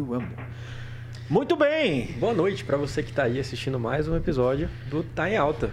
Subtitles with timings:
[0.00, 0.28] eu amo.
[1.28, 2.14] Muito bem.
[2.18, 5.70] Boa noite para você que está aí assistindo mais um episódio do Tá em Alta.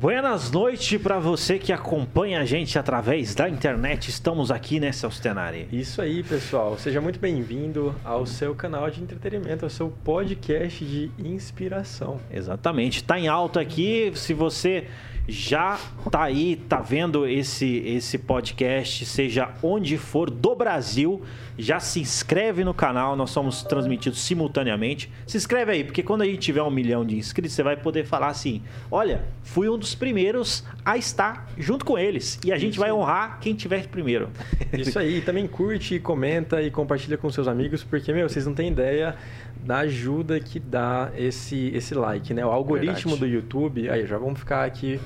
[0.00, 4.08] Buenas noites para você que acompanha a gente através da internet.
[4.08, 5.68] Estamos aqui, né, Celstenari?
[5.72, 6.76] Isso aí, pessoal.
[6.76, 12.20] Seja muito bem-vindo ao seu canal de entretenimento, ao seu podcast de inspiração.
[12.30, 13.02] Exatamente.
[13.02, 14.12] Tá em alta aqui.
[14.14, 14.86] Se você
[15.28, 15.78] já
[16.10, 21.22] tá aí, tá vendo esse, esse podcast, seja onde for do Brasil,
[21.58, 25.12] já se inscreve no canal, nós somos transmitidos simultaneamente.
[25.26, 28.06] Se inscreve aí, porque quando a gente tiver um milhão de inscritos, você vai poder
[28.06, 32.38] falar assim: olha, fui um dos primeiros a estar junto com eles.
[32.42, 34.30] E a gente Isso vai honrar quem tiver primeiro.
[34.72, 38.68] Isso aí, também curte, comenta e compartilha com seus amigos, porque, meu, vocês não têm
[38.68, 39.14] ideia
[39.62, 42.46] da ajuda que dá esse, esse like, né?
[42.46, 43.20] O algoritmo Verdade.
[43.20, 44.98] do YouTube, aí já vamos ficar aqui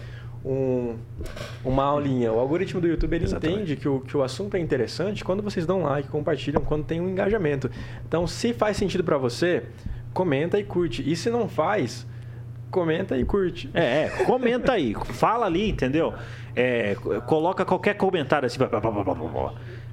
[0.44, 0.96] um,
[1.64, 2.32] uma aulinha.
[2.32, 5.66] O algoritmo do YouTube ele entende que o, que o assunto é interessante quando vocês
[5.66, 7.70] dão like, compartilham, quando tem um engajamento.
[8.06, 9.64] Então, se faz sentido para você,
[10.12, 11.08] comenta e curte.
[11.08, 12.06] E se não faz,
[12.70, 13.70] comenta e curte.
[13.72, 16.12] É, é comenta aí, fala ali, entendeu?
[16.54, 16.96] É,
[17.26, 18.58] coloca qualquer comentário assim.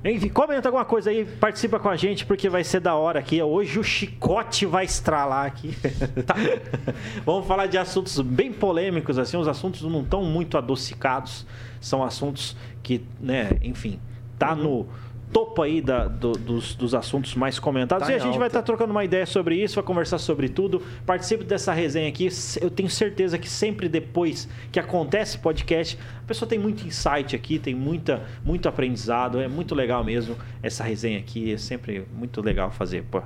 [0.04, 3.42] Enfim, comenta alguma coisa aí, participa com a gente, porque vai ser da hora aqui.
[3.42, 5.76] Hoje o chicote vai estralar aqui.
[6.26, 6.36] tá.
[7.26, 11.46] Vamos falar de assuntos bem polêmicos, assim, os assuntos não estão muito adocicados.
[11.82, 14.00] São assuntos que, né, enfim,
[14.38, 14.64] tá uhum.
[14.64, 14.88] no
[15.32, 18.08] topo aí da, do, dos, dos, assuntos mais comentados.
[18.08, 18.40] Tá e a gente alta.
[18.40, 20.82] vai estar tá trocando uma ideia sobre isso, vai conversar sobre tudo.
[21.06, 22.28] Participe dessa resenha aqui.
[22.60, 25.98] Eu tenho certeza que sempre depois que acontece podcast,
[26.30, 29.42] pessoa tem muito insight aqui, tem muita, muito aprendizado.
[29.42, 31.54] É muito legal mesmo essa resenha aqui.
[31.54, 33.04] É sempre muito legal fazer.
[33.04, 33.22] Pô.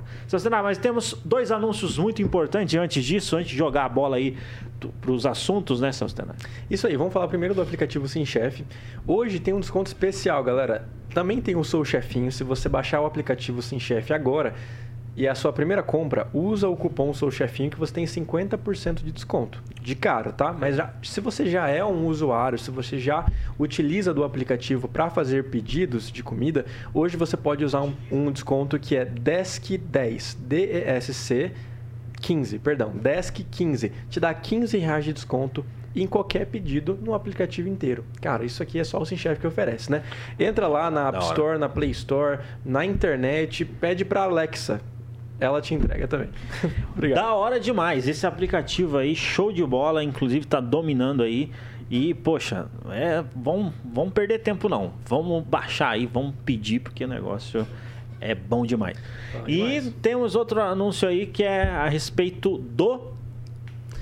[0.62, 4.36] Mas temos dois anúncios muito importantes antes disso, antes de jogar a bola aí
[5.00, 6.34] para os assuntos, né, Celstena?
[6.70, 8.64] Isso aí, vamos falar primeiro do aplicativo Sim Chef.
[9.06, 10.88] Hoje tem um desconto especial, galera.
[11.12, 12.32] Também tem o Sou Chefinho.
[12.32, 14.54] Se você baixar o aplicativo Sim Chef agora
[15.16, 19.12] e a sua primeira compra, usa o cupom Sou Chefinho que você tem 50% de
[19.12, 19.62] desconto.
[19.80, 20.52] De cara, tá?
[20.52, 23.26] Mas já, se você já é um usuário, se você já
[23.58, 28.78] utiliza do aplicativo para fazer pedidos de comida, hoje você pode usar um, um desconto
[28.78, 31.52] que é DESC10, D-E-S-C
[32.24, 33.92] 15, perdão, Desk 15.
[34.08, 35.64] Te dá 15 reais de desconto
[35.94, 38.02] em qualquer pedido no aplicativo inteiro.
[38.20, 40.02] Cara, isso aqui é só o SimChef que oferece, né?
[40.38, 44.80] Entra lá na App Store, na Play Store, na internet, pede para Alexa.
[45.40, 46.28] Ela te entrega também.
[46.94, 47.22] Obrigado.
[47.22, 48.06] Da hora demais.
[48.06, 51.50] Esse aplicativo aí, show de bola, inclusive tá dominando aí.
[51.90, 54.92] E, poxa, é, vamos, vamos perder tempo não.
[55.06, 57.66] Vamos baixar aí, vamos pedir, porque o negócio
[58.20, 58.96] é bom demais.
[59.32, 59.94] Bom e demais.
[60.00, 63.13] temos outro anúncio aí que é a respeito do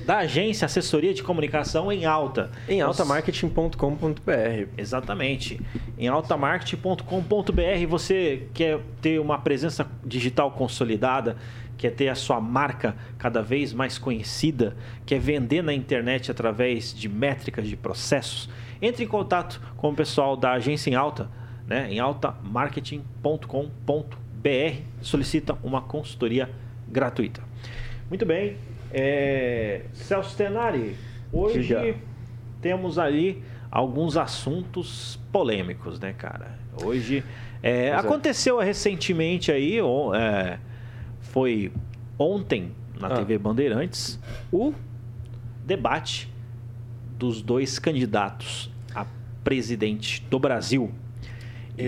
[0.06, 2.50] da agência assessoria de comunicação em alta.
[2.68, 4.68] Em altamarketing.com.br.
[4.76, 5.60] Exatamente.
[5.98, 11.36] Em altamarketing.com.br você quer ter uma presença digital consolidada,
[11.76, 14.76] quer ter a sua marca cada vez mais conhecida,
[15.06, 18.48] quer vender na internet através de métricas de processos,
[18.80, 21.28] entre em contato com o pessoal da agência em alta
[21.66, 24.82] né, em altamarketing.com.br.
[25.00, 26.50] Solicita uma consultoria
[26.88, 27.42] gratuita.
[28.08, 28.56] Muito bem.
[28.92, 30.97] É, Celso Tenari,
[31.32, 31.97] hoje Diga.
[32.60, 36.58] temos ali alguns assuntos polêmicos, né, cara?
[36.84, 37.25] Hoje
[37.62, 37.94] é, é.
[37.94, 40.58] aconteceu recentemente aí, é,
[41.20, 41.72] foi
[42.19, 43.16] ontem na ah.
[43.16, 44.20] TV Bandeirantes,
[44.53, 44.75] o
[45.64, 46.30] debate
[47.19, 49.06] dos dois candidatos a
[49.42, 50.92] presidente do Brasil,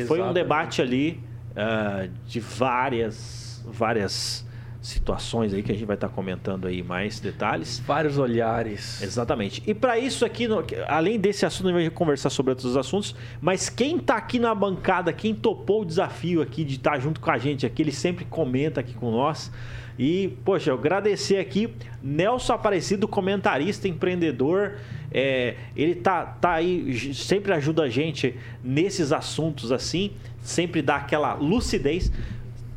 [0.06, 4.47] foi um debate ali uh, de várias, várias
[4.84, 7.83] situações aí que a gente vai estar comentando aí mais detalhes.
[7.87, 9.03] Vários olhares.
[9.03, 9.62] Exatamente.
[9.67, 10.47] E para isso aqui,
[10.87, 14.55] além desse assunto, a gente vai conversar sobre outros assuntos, mas quem está aqui na
[14.55, 18.27] bancada, quem topou o desafio aqui de estar junto com a gente aqui, ele sempre
[18.27, 19.50] comenta aqui com nós.
[19.99, 21.72] E, poxa, eu agradecer aqui
[22.03, 24.75] Nelson Aparecido, comentarista, empreendedor.
[25.10, 30.10] É, ele tá, tá aí, sempre ajuda a gente nesses assuntos assim,
[30.42, 32.10] sempre dá aquela lucidez.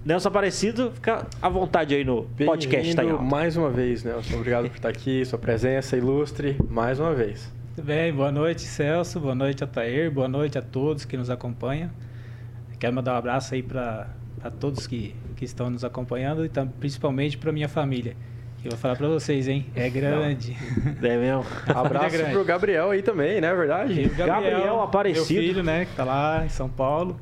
[0.07, 2.95] Nelson Aparecido, fica à vontade aí no podcast.
[2.95, 4.38] Tá mais uma vez, Nelson.
[4.38, 7.51] Obrigado por estar aqui, sua presença ilustre, mais uma vez.
[7.75, 9.19] Tudo bem, boa noite, Celso.
[9.19, 10.09] Boa noite, Atair.
[10.09, 11.89] Boa noite a todos que nos acompanham.
[12.80, 14.07] Quero mandar um abraço aí para
[14.62, 16.50] todos que, que estão nos acompanhando e
[16.80, 18.15] principalmente para minha família
[18.63, 19.65] eu vou falar pra vocês, hein?
[19.75, 20.56] É grande.
[20.86, 20.94] Não.
[21.10, 21.45] É mesmo.
[21.68, 23.48] Abraço é pro Gabriel aí também, né?
[23.48, 24.03] É verdade?
[24.10, 25.33] Gabriel, Gabriel Aparecido.
[25.33, 25.86] Meu filho, né?
[25.86, 27.19] Que tá lá em São Paulo.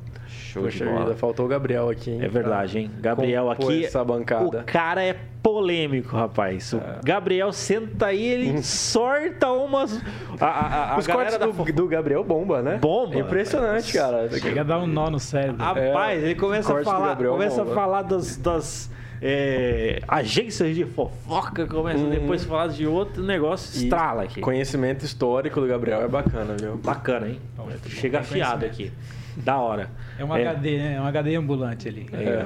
[0.56, 1.06] Show Poxa de bola.
[1.06, 2.24] Vida, faltou o Gabriel aqui, hein?
[2.24, 2.92] É verdade, hein?
[3.02, 3.84] Gabriel aqui.
[3.84, 4.62] Essa bancada.
[4.62, 5.14] O cara é
[5.44, 6.72] polêmico, rapaz.
[6.72, 7.00] O é.
[7.04, 8.64] Gabriel senta aí, ele hum.
[8.64, 10.02] sorta umas.
[10.40, 11.72] A, a, a Os cortes do, da...
[11.72, 12.78] do, Gabriel bomba, né?
[12.78, 13.16] Bomba.
[13.16, 14.30] É impressionante, cara.
[14.32, 15.62] Chega a dar um nó no cérebro.
[15.62, 17.72] Rapaz, é, ele começa a falar, começa bomba.
[17.72, 18.90] a falar das, das
[19.22, 22.12] é, agências de fofoca começam Uhum.
[22.12, 24.40] depois a falar de outro negócio, E estrala aqui.
[24.40, 26.78] Conhecimento histórico do Gabriel é bacana, viu?
[26.78, 27.42] Bacana, hein?
[27.90, 28.92] Chega afiado aqui.
[29.38, 29.90] Da hora.
[30.18, 30.94] É um HD, né?
[30.96, 32.08] É um HD ambulante ali.
[32.14, 32.46] É,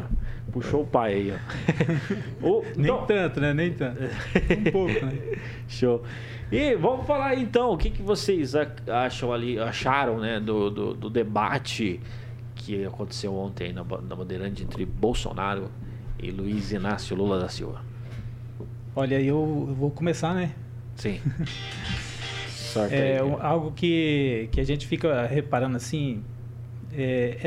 [0.52, 1.38] Puxou o pai aí, ó.
[2.48, 3.54] O- Nem então- tanto, né?
[3.54, 4.02] Nem tanto.
[4.04, 5.38] Um pouco, né?
[5.68, 6.04] Show.
[6.52, 8.54] E vamos falar então, o que, que vocês
[8.88, 12.00] acham ali, acharam, né, do, do, do debate
[12.56, 15.70] que aconteceu ontem na, na Bandeirante entre Bolsonaro
[16.18, 17.82] e Luiz Inácio Lula da Silva.
[18.96, 20.52] Olha, eu, eu vou começar, né?
[20.96, 21.22] Sim.
[22.50, 23.36] Sorte É aí.
[23.40, 26.24] algo que, que a gente fica reparando assim.
[26.94, 27.38] É,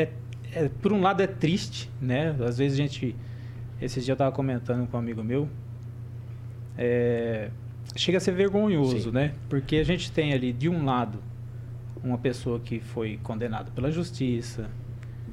[0.55, 2.35] é- é- por um lado é triste, né?
[2.47, 3.15] Às vezes a gente.
[3.81, 5.49] Esses dias eu estava comentando com um amigo meu.
[6.79, 7.51] é,
[7.97, 9.11] chega a ser vergonhoso, Sim.
[9.11, 9.35] né?
[9.49, 11.19] Porque a gente tem ali, de um lado,
[12.03, 14.71] uma pessoa que foi condenada pela justiça,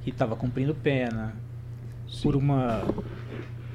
[0.02, 1.34] que estava cumprindo pena,
[2.22, 2.84] por uma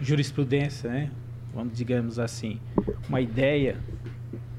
[0.01, 1.11] jurisprudência, né?
[1.55, 2.61] Vamos digamos assim,
[3.09, 3.77] uma ideia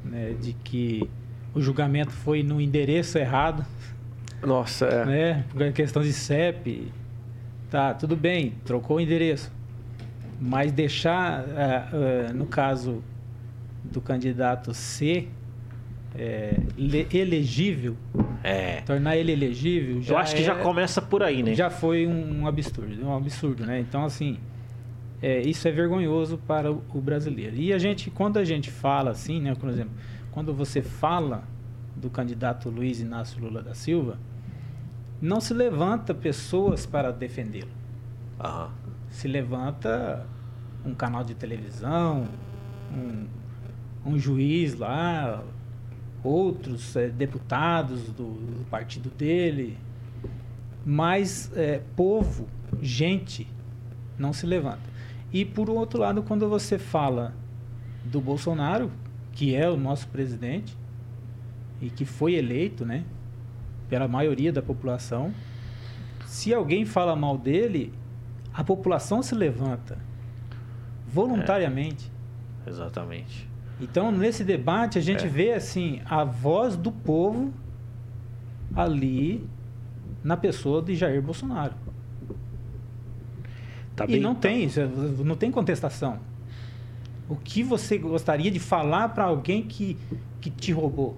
[0.03, 1.07] né, de que
[1.53, 3.65] o julgamento foi no endereço errado,
[4.45, 5.05] Nossa, é.
[5.05, 5.45] né?
[5.49, 6.91] Por questão de CEP,
[7.69, 9.51] tá, tudo bem, trocou o endereço,
[10.39, 11.89] mas deixar, ah,
[12.29, 13.03] ah, no caso
[13.83, 15.29] do candidato ser
[16.17, 17.95] é, le- elegível,
[18.43, 18.81] É.
[18.81, 21.53] tornar ele elegível, já Eu acho que já é- começa por aí, né?
[21.53, 23.79] já foi um absurdo, um absurdo, né?
[23.81, 24.37] Então, assim,
[25.21, 27.55] é, isso é vergonhoso para o, o brasileiro.
[27.57, 29.55] E a gente, quando a gente fala assim, né?
[29.55, 29.91] Por exemplo,
[30.31, 31.43] quando você fala
[31.95, 34.17] do candidato Luiz Inácio Lula da Silva,
[35.21, 37.71] não se levanta pessoas para defendê-lo.
[38.39, 38.71] Aham.
[39.09, 40.25] Se levanta
[40.85, 42.27] um canal de televisão,
[42.91, 43.25] um,
[44.05, 45.41] um juiz lá,
[46.23, 49.77] outros eh, deputados do, do partido dele,
[50.85, 52.47] mas eh, povo,
[52.81, 53.47] gente,
[54.17, 54.95] não se levanta.
[55.31, 57.33] E por outro lado, quando você fala
[58.03, 58.91] do Bolsonaro,
[59.31, 60.77] que é o nosso presidente
[61.81, 63.03] e que foi eleito, né,
[63.89, 65.33] pela maioria da população,
[66.25, 67.93] se alguém fala mal dele,
[68.53, 69.97] a população se levanta
[71.07, 72.11] voluntariamente.
[72.65, 73.47] Exatamente.
[73.79, 75.27] Então, nesse debate, a gente É.
[75.27, 77.53] vê assim a voz do povo
[78.75, 79.47] ali
[80.23, 81.73] na pessoa de Jair Bolsonaro.
[83.95, 86.19] Tá e bem- não tá- tem, é- não tem contestação.
[87.29, 89.97] O que você gostaria de falar para alguém que,
[90.41, 91.17] que te roubou?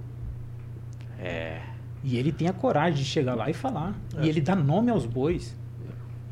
[1.20, 1.62] É.
[2.08, 3.94] E ele tem a coragem de chegar lá e falar.
[4.16, 4.26] É.
[4.26, 5.54] E ele dá nome aos bois.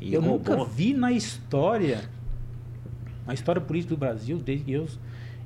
[0.00, 0.56] E eu roubou.
[0.56, 2.08] nunca vi na história,
[3.26, 4.88] na história política do Brasil, desde que eu,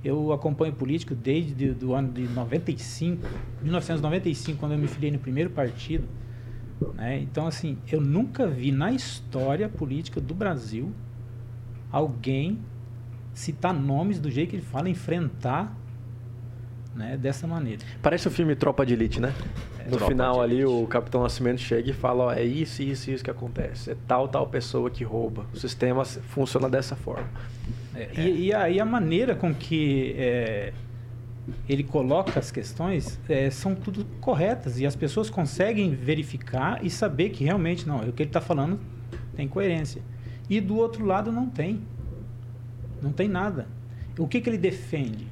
[0.04, 3.26] eu acompanho político desde o ano de 95,
[3.60, 6.06] 1995, quando eu me filiei no primeiro partido.
[6.94, 7.18] né?
[7.18, 10.92] Então, assim, eu nunca vi na história política do Brasil
[11.90, 12.60] alguém
[13.34, 15.76] citar nomes do jeito que ele fala, enfrentar
[16.94, 17.82] né, dessa maneira.
[18.02, 19.32] Parece o filme Tropa de Elite, né?
[19.84, 23.24] No Tropa final ali, o Capitão Nascimento chega e fala, ó, é isso, isso, isso
[23.24, 23.92] que acontece.
[23.92, 25.46] É tal, tal pessoa que rouba.
[25.52, 27.28] O sistema funciona dessa forma.
[27.94, 30.72] É, E, e aí a maneira com que é,
[31.68, 37.30] ele coloca as questões é, são tudo corretas e as pessoas conseguem verificar e saber
[37.30, 38.78] que realmente não, o que ele está falando
[39.36, 40.02] tem coerência.
[40.48, 41.80] E do outro lado não tem.
[43.00, 43.66] Não tem nada.
[44.18, 45.26] O que, que ele defende?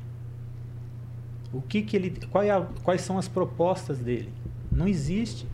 [1.53, 2.15] O que, que ele,
[2.45, 4.29] é a- quais são as propostas dele?
[4.71, 5.47] Não existe.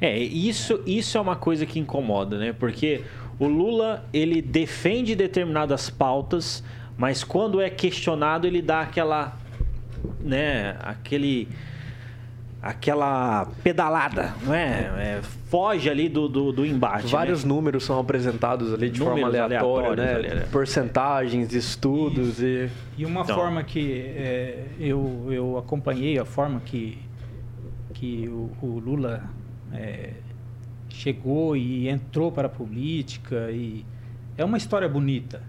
[0.00, 2.54] É, isso, isso é uma coisa que incomoda, né?
[2.54, 3.02] Porque
[3.38, 6.64] o Lula, ele defende determinadas pautas,
[6.96, 9.38] mas quando é questionado, ele dá aquela,
[10.20, 11.48] né, aquele
[12.62, 15.18] aquela pedalada, não é?
[15.18, 17.06] É, foge ali do, do, do embate.
[17.06, 17.48] Vários né?
[17.48, 20.14] números são apresentados ali de forma Números aleatória, aleatórios né?
[20.14, 20.48] ali, né?
[20.52, 22.68] Porcentagens, estudos e...
[22.98, 23.34] E uma Então.
[23.34, 26.98] forma que é, eu, eu acompanhei, a forma que,
[27.94, 29.24] que o, o Lula
[29.72, 30.10] é,
[30.90, 33.50] chegou e entrou para a política.
[33.50, 33.86] E
[34.36, 35.42] é uma história bonita,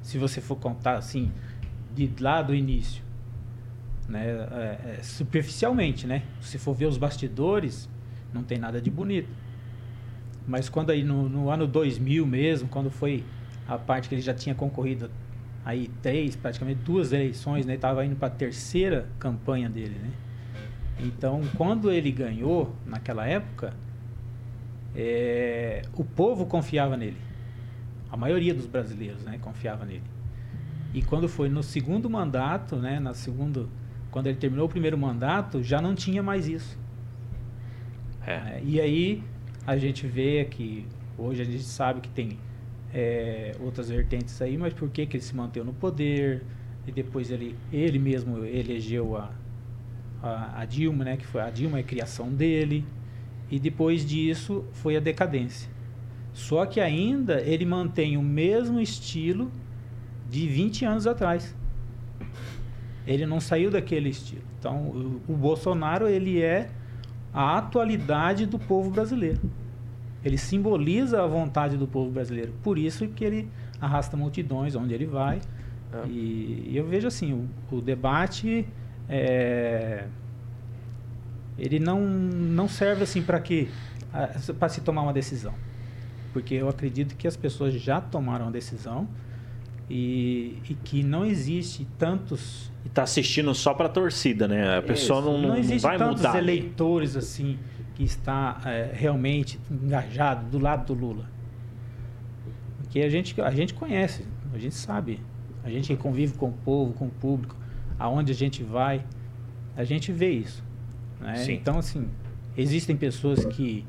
[0.00, 1.32] se você for contar assim,
[1.92, 3.02] de lá do início.
[4.08, 4.26] Né?
[4.26, 6.22] É, é, superficialmente, né?
[6.40, 7.88] Se for ver os bastidores,
[8.32, 9.28] não tem nada de bonito.
[10.46, 13.24] Mas quando aí no, no ano 2000 mesmo, quando foi
[13.66, 15.10] a parte que ele já tinha concorrido
[15.64, 17.74] aí três, praticamente duas eleições, né?
[17.74, 20.10] Estava indo para a terceira campanha dele, né?
[20.98, 23.74] Então, quando ele ganhou naquela época,
[24.94, 27.18] é, o povo confiava nele.
[28.10, 30.02] A maioria dos brasileiros, né, confiava nele.
[30.94, 33.68] E quando foi no segundo mandato, né, na segundo,
[34.16, 36.78] quando ele terminou o primeiro mandato, já não tinha mais isso.
[38.26, 38.40] É.
[38.40, 38.62] né?
[38.64, 39.22] E aí
[39.66, 40.86] a gente vê que
[41.18, 42.38] hoje a gente sabe que tem
[42.94, 46.42] é, outras vertentes aí, mas por que, que ele se manteve no poder?
[46.86, 49.30] E depois ele, ele mesmo elegeu a,
[50.22, 51.18] a, a Dilma, né?
[51.18, 52.86] Que foi a Dilma é a criação dele.
[53.50, 55.68] E depois disso foi a decadência.
[56.32, 59.52] Só que ainda ele mantém o mesmo estilo
[60.30, 61.54] de 20 anos atrás.
[63.06, 64.42] Ele não saiu daquele estilo.
[64.58, 66.68] Então, o, o Bolsonaro ele é
[67.32, 69.40] a atualidade do povo brasileiro.
[70.24, 72.52] Ele simboliza a vontade do povo brasileiro.
[72.62, 73.48] Por isso que ele
[73.80, 75.40] arrasta multidões onde ele vai.
[75.92, 76.08] É.
[76.08, 78.66] E, e, eu vejo assim, o, o debate
[79.08, 80.06] é,
[81.58, 83.68] ele não, não serve assim para que
[84.58, 85.54] para se tomar uma decisão.
[86.32, 89.08] Porque eu acredito que as pessoas já tomaram a decisão
[89.88, 94.78] e, e que não existe tantos e tá assistindo só para torcida, né?
[94.78, 96.38] A pessoa não, não, não existe vai tantos mudar.
[96.38, 97.58] eleitores assim
[97.96, 101.28] que está é, realmente engajado do lado do Lula.
[102.78, 104.24] Porque a gente, a gente conhece,
[104.54, 105.20] a gente sabe,
[105.64, 107.56] a gente convive com o povo, com o público,
[107.98, 109.04] aonde a gente vai,
[109.76, 110.62] a gente vê isso.
[111.20, 111.44] Né?
[111.50, 112.08] Então, assim,
[112.56, 113.84] existem pessoas que,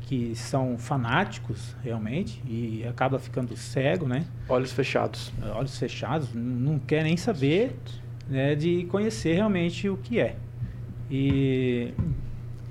[0.00, 4.24] que são fanáticos realmente e acaba ficando cego, né?
[4.48, 5.30] Olhos fechados.
[5.54, 7.76] Olhos fechados, não quer nem saber
[8.28, 10.36] né, de conhecer realmente o que é.
[11.10, 11.92] E,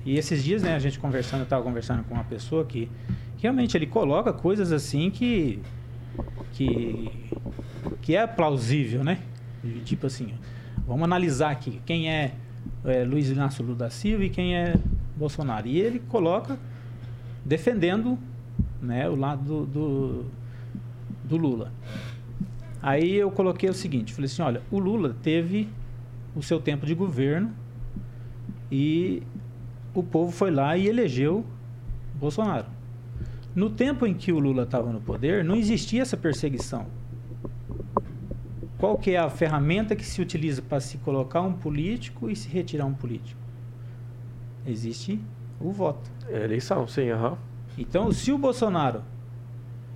[0.04, 2.88] e esses dias, né, a gente conversando, eu estava conversando com uma pessoa que
[3.38, 5.60] realmente ele coloca coisas assim que
[6.52, 7.10] que
[8.02, 9.18] que é plausível, né?
[9.84, 10.34] Tipo assim,
[10.86, 12.34] vamos analisar aqui quem é,
[12.84, 14.74] é Luiz Inácio Lula da Silva e quem é
[15.16, 15.66] Bolsonaro.
[15.66, 16.58] E ele coloca
[17.44, 18.18] defendendo
[18.80, 20.24] né, o lado do, do,
[21.24, 21.72] do Lula.
[22.80, 25.68] Aí eu coloquei o seguinte, falei assim, olha, o Lula teve
[26.34, 27.52] o seu tempo de governo
[28.70, 29.22] e
[29.94, 31.44] o povo foi lá e elegeu
[32.14, 32.66] Bolsonaro.
[33.54, 36.86] No tempo em que o Lula estava no poder, não existia essa perseguição.
[38.78, 42.48] Qual que é a ferramenta que se utiliza para se colocar um político e se
[42.48, 43.40] retirar um político?
[44.64, 45.20] Existe
[45.60, 46.08] o voto.
[46.28, 47.36] É eleição, sim, aham.
[47.76, 49.02] Então, se o Bolsonaro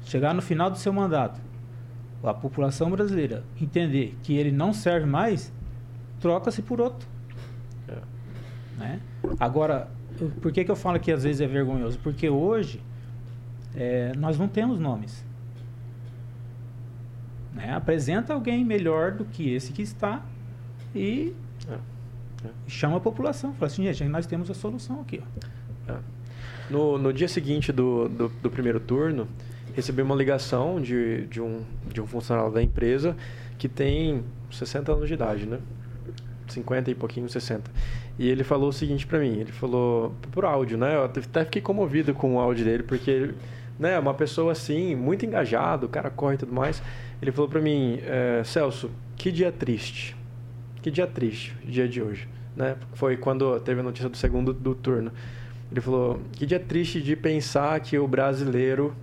[0.04, 1.40] chegar no final do seu mandato
[2.22, 5.52] a população brasileira entender que ele não serve mais,
[6.20, 7.08] troca-se por outro.
[7.88, 7.98] É.
[8.78, 9.00] Né?
[9.40, 9.90] Agora,
[10.40, 11.98] por que, que eu falo que às vezes é vergonhoso?
[11.98, 12.80] Porque hoje
[13.74, 15.24] é, nós não temos nomes.
[17.52, 17.72] Né?
[17.74, 20.22] Apresenta alguém melhor do que esse que está
[20.94, 21.34] e
[21.68, 21.74] é.
[22.46, 22.50] É.
[22.66, 23.52] chama a população.
[23.54, 25.22] Fala assim, gente, nós temos a solução aqui.
[25.88, 25.96] É.
[26.70, 29.28] No, no dia seguinte do, do, do primeiro turno,
[29.74, 33.16] recebi uma ligação de, de, um, de um funcionário da empresa
[33.58, 35.58] que tem 60 anos de idade, né?
[36.48, 37.70] 50 e pouquinho, 60.
[38.18, 40.94] E ele falou o seguinte para mim, ele falou por áudio, né?
[40.94, 43.30] Eu até fiquei comovido com o áudio dele, porque
[43.78, 46.82] né, uma pessoa assim, muito engajado, o cara corre e tudo mais.
[47.20, 50.16] Ele falou para mim, é, Celso, que dia triste.
[50.82, 52.76] Que dia triste, dia de hoje, né?
[52.94, 55.12] Foi quando teve a notícia do segundo do turno.
[55.70, 58.94] Ele falou, que dia triste de pensar que o brasileiro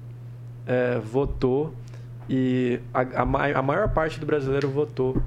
[0.69, 1.73] é, votou
[2.29, 5.19] e a, a, a, maior parte do brasileiro votou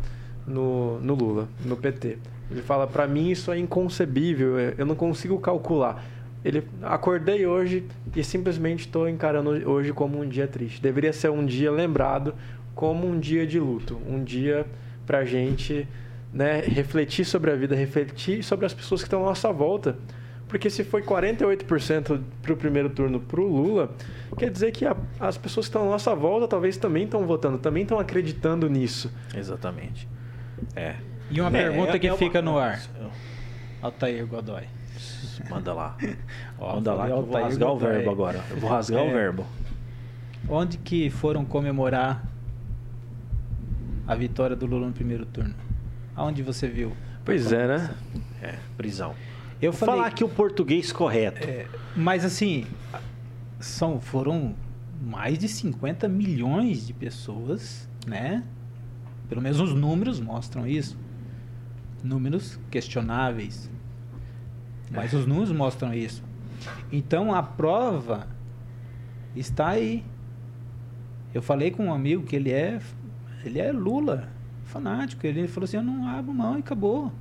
[0.46, 2.16] no, no Lula, no PT.
[2.48, 6.04] Ele fala, para mim isso é inconcebível, é, eu não consigo calcular.
[6.44, 7.84] Ele acordei hoje
[8.14, 10.80] e simplesmente estou encarando hoje como um dia triste.
[10.80, 12.34] Deveria ser um dia lembrado
[12.74, 14.64] como um dia de luto, um dia
[15.04, 15.88] para gente
[16.32, 19.96] né, refletir sobre a vida, refletir sobre as pessoas que estão à nossa volta.
[20.52, 23.90] Porque se foi 48% para o primeiro turno para o Lula,
[24.36, 27.56] quer dizer que a, as pessoas que estão à nossa volta talvez também estão votando,
[27.56, 29.10] também estão acreditando nisso.
[29.34, 30.06] Exatamente.
[30.76, 30.96] É.
[31.30, 32.50] E uma é, pergunta é, que é fica uma...
[32.50, 32.82] no ar.
[33.80, 34.64] Altair Godoy.
[35.48, 35.96] Manda lá.
[36.60, 37.88] Manda lá que eu vou rasgar Godoy.
[37.88, 38.44] o verbo agora.
[38.50, 39.08] Eu vou rasgar é.
[39.08, 39.46] o verbo.
[40.50, 42.22] Onde que foram comemorar
[44.06, 45.54] a vitória do Lula no primeiro turno?
[46.14, 46.92] Aonde você viu?
[47.24, 47.94] Pois é, né?
[48.42, 49.14] É, prisão.
[49.62, 51.48] Eu falei, falar aqui o português correto.
[51.48, 52.66] É, mas assim,
[53.60, 54.56] são, foram
[55.00, 58.42] mais de 50 milhões de pessoas, né?
[59.28, 60.98] Pelo menos os números mostram isso.
[62.02, 63.70] Números questionáveis.
[64.90, 66.24] Mas os números mostram isso.
[66.90, 68.26] Então a prova
[69.36, 70.04] está aí.
[71.32, 72.80] Eu falei com um amigo que ele é
[73.44, 74.28] ele é Lula,
[74.64, 75.24] fanático.
[75.24, 77.12] Ele falou assim: "Eu não abro mão e acabou".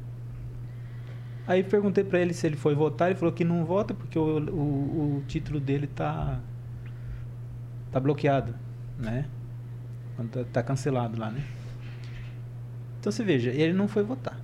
[1.47, 4.39] Aí perguntei para ele se ele foi votar, ele falou que não vota porque o,
[4.39, 6.39] o, o título dele tá
[7.91, 8.55] tá bloqueado,
[8.97, 9.25] né?
[10.31, 11.43] Tá, tá cancelado lá, né?
[12.99, 14.39] Então você veja, ele não foi votar.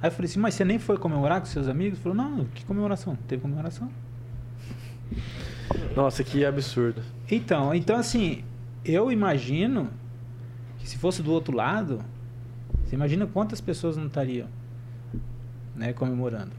[0.00, 1.98] Aí eu falei assim, mas você nem foi comemorar com seus amigos?
[1.98, 3.16] Ele falou, não, que comemoração?
[3.28, 3.90] Teve comemoração.
[5.94, 7.02] Nossa, que absurdo.
[7.30, 8.42] Então, então assim,
[8.84, 9.90] eu imagino
[10.78, 12.02] que se fosse do outro lado,
[12.84, 14.48] você imagina quantas pessoas não estariam
[15.76, 16.52] né, comemorando.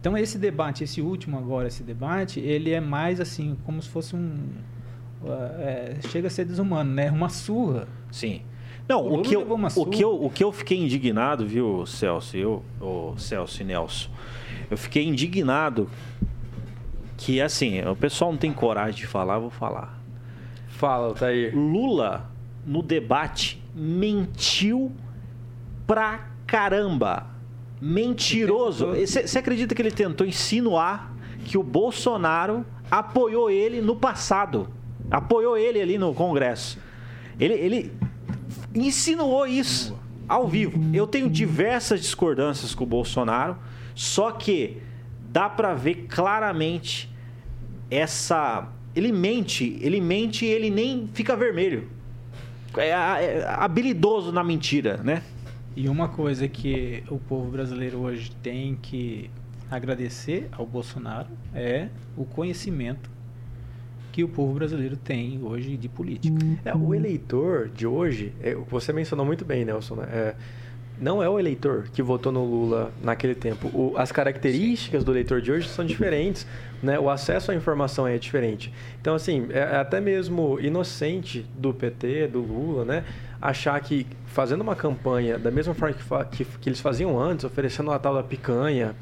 [0.00, 4.16] Então esse debate, esse último agora, esse debate, ele é mais assim, como se fosse
[4.16, 4.48] um...
[5.58, 7.10] É, chega a ser desumano, né?
[7.10, 7.88] Uma surra.
[8.10, 8.42] Sim.
[8.88, 12.36] Não, o, o que, eu, o, que eu, o que eu fiquei indignado, viu, Celso,
[12.36, 14.08] eu, o Celso e Nelson,
[14.70, 15.90] eu fiquei indignado
[17.16, 19.98] que, assim, o pessoal não tem coragem de falar, eu vou falar.
[20.68, 21.50] Fala, tá aí.
[21.50, 22.30] Lula,
[22.64, 24.92] no debate, mentiu
[25.86, 27.26] pra caramba.
[27.80, 28.94] Mentiroso.
[28.94, 31.14] Você acredita que ele tentou insinuar
[31.44, 34.68] que o Bolsonaro apoiou ele no passado?
[35.10, 36.78] Apoiou ele ali no Congresso.
[37.38, 37.92] Ele, ele
[38.74, 39.96] insinuou isso
[40.28, 40.78] ao vivo.
[40.94, 43.56] Eu tenho diversas discordâncias com o Bolsonaro,
[43.94, 44.78] só que
[45.30, 47.10] dá para ver claramente
[47.90, 48.68] essa.
[48.94, 51.88] Ele mente, ele mente e ele nem fica vermelho.
[52.76, 55.22] É, é habilidoso na mentira, né?
[55.76, 59.30] E uma coisa que o povo brasileiro hoje tem que
[59.70, 63.10] agradecer ao Bolsonaro é o conhecimento
[64.10, 66.34] que o povo brasileiro tem hoje de política.
[66.64, 70.08] É, o eleitor de hoje, é, você mencionou muito bem, Nelson, né?
[70.10, 70.34] É,
[70.98, 73.68] não é o eleitor que votou no Lula naquele tempo.
[73.68, 76.46] O, as características do eleitor de hoje são diferentes,
[76.82, 76.98] né?
[76.98, 78.72] O acesso à informação é diferente.
[78.98, 83.04] Então, assim, é, é até mesmo inocente do PT, do Lula, né?
[83.40, 87.90] Achar que fazendo uma campanha da mesma forma que, que, que eles faziam antes, oferecendo
[87.90, 88.94] a tal da picanha,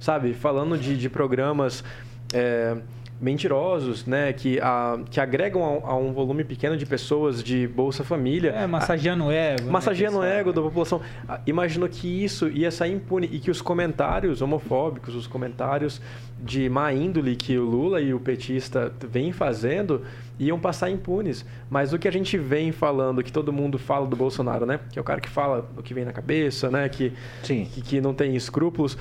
[0.00, 0.34] sabe?
[0.34, 1.84] Falando de, de programas...
[2.32, 2.76] É,
[3.20, 4.32] mentirosos, né?
[4.32, 8.50] Que, a, que agregam a, a, um volume pequeno de pessoas de Bolsa Família.
[8.50, 9.64] É, massageando o ego.
[9.64, 11.00] Né, massageando né, o ego da população.
[11.46, 16.00] Imaginou que isso ia sair impune e que os comentários homofóbicos, os comentários
[16.40, 20.02] de má índole que o Lula e o petista vêm fazendo
[20.38, 21.44] iam passar impunes.
[21.70, 24.80] Mas o que a gente vem falando, que todo mundo fala do Bolsonaro, né?
[24.90, 26.88] Que é o cara que fala o que vem na cabeça, né?
[26.88, 27.68] Que, Sim.
[27.72, 28.98] que, que não tem escrúpulos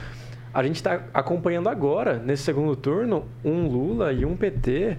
[0.53, 4.97] a gente está acompanhando agora, nesse segundo turno, um Lula e um PT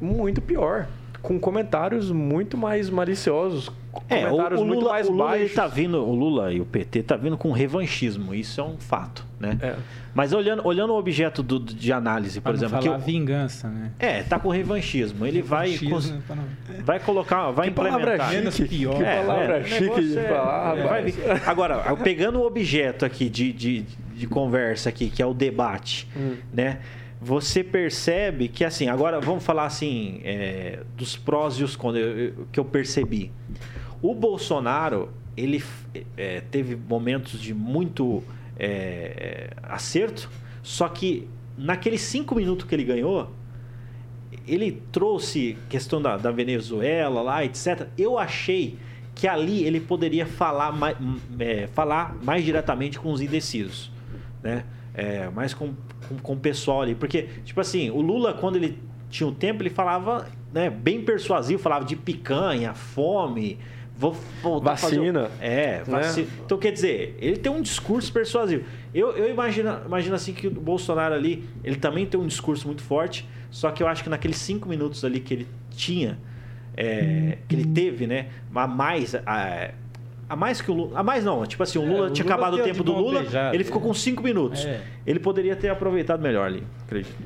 [0.00, 0.88] muito pior,
[1.22, 3.70] com comentários muito mais maliciosos.
[4.08, 5.54] É, comentários o, o Lula, mais o Lula baixos.
[5.54, 9.24] Tá vindo, o Lula e o PT tá vindo com revanchismo, isso é um fato,
[9.38, 9.56] né?
[9.62, 9.76] É.
[10.12, 13.92] Mas olhando, olhando o objeto do, de análise, por exemplo, falar que vingança, né?
[13.98, 15.24] É, tá com revanchismo.
[15.24, 16.84] Ele revanchismo, vai cons...
[16.84, 18.18] vai colocar, vai que implementar.
[18.18, 18.96] Palavra chique, pior.
[18.96, 20.74] Que é, palavra é, chique de é, falar.
[20.74, 21.14] Vai,
[21.46, 26.36] agora, pegando o objeto aqui de, de de conversa aqui, que é o debate, hum.
[26.52, 26.78] né?
[27.20, 32.60] Você percebe que, assim, agora vamos falar assim, é, dos prós e os contras que
[32.60, 33.32] eu percebi.
[34.02, 35.62] O Bolsonaro, ele
[36.16, 38.22] é, teve momentos de muito
[38.58, 40.30] é, acerto,
[40.62, 41.26] só que
[41.56, 43.32] naqueles cinco minutos que ele ganhou,
[44.46, 47.88] ele trouxe questão da, da Venezuela lá, etc.
[47.96, 48.78] Eu achei
[49.14, 50.96] que ali ele poderia falar mais,
[51.38, 53.95] é, falar mais diretamente com os indecisos
[54.42, 54.64] né?
[54.94, 55.74] É, mais com,
[56.08, 56.94] com, com, o pessoal ali.
[56.94, 58.78] Porque, tipo assim, o Lula, quando ele
[59.10, 63.58] tinha o um tempo, ele falava né, bem persuasivo, falava de picanha, fome,
[63.96, 65.28] vou voltar Vacina.
[65.28, 65.44] Fazer...
[65.44, 66.26] É, vacina.
[66.26, 66.32] Né?
[66.44, 68.64] Então, quer dizer, ele tem um discurso persuasivo.
[68.94, 72.82] Eu, eu imagino, imagino assim que o Bolsonaro ali, ele também tem um discurso muito
[72.82, 76.18] forte, só que eu acho que naqueles cinco minutos ali que ele tinha,
[76.76, 79.14] é, que ele teve, né, a mais...
[79.14, 79.72] A,
[80.28, 80.98] a mais que o Lula.
[80.98, 83.20] A mais não, tipo assim, o Lula é, tinha Lula acabado o tempo do Lula,
[83.20, 84.64] beijado, ele ficou com cinco minutos.
[84.64, 84.82] É.
[85.06, 87.16] Ele poderia ter aproveitado melhor ali, acredito.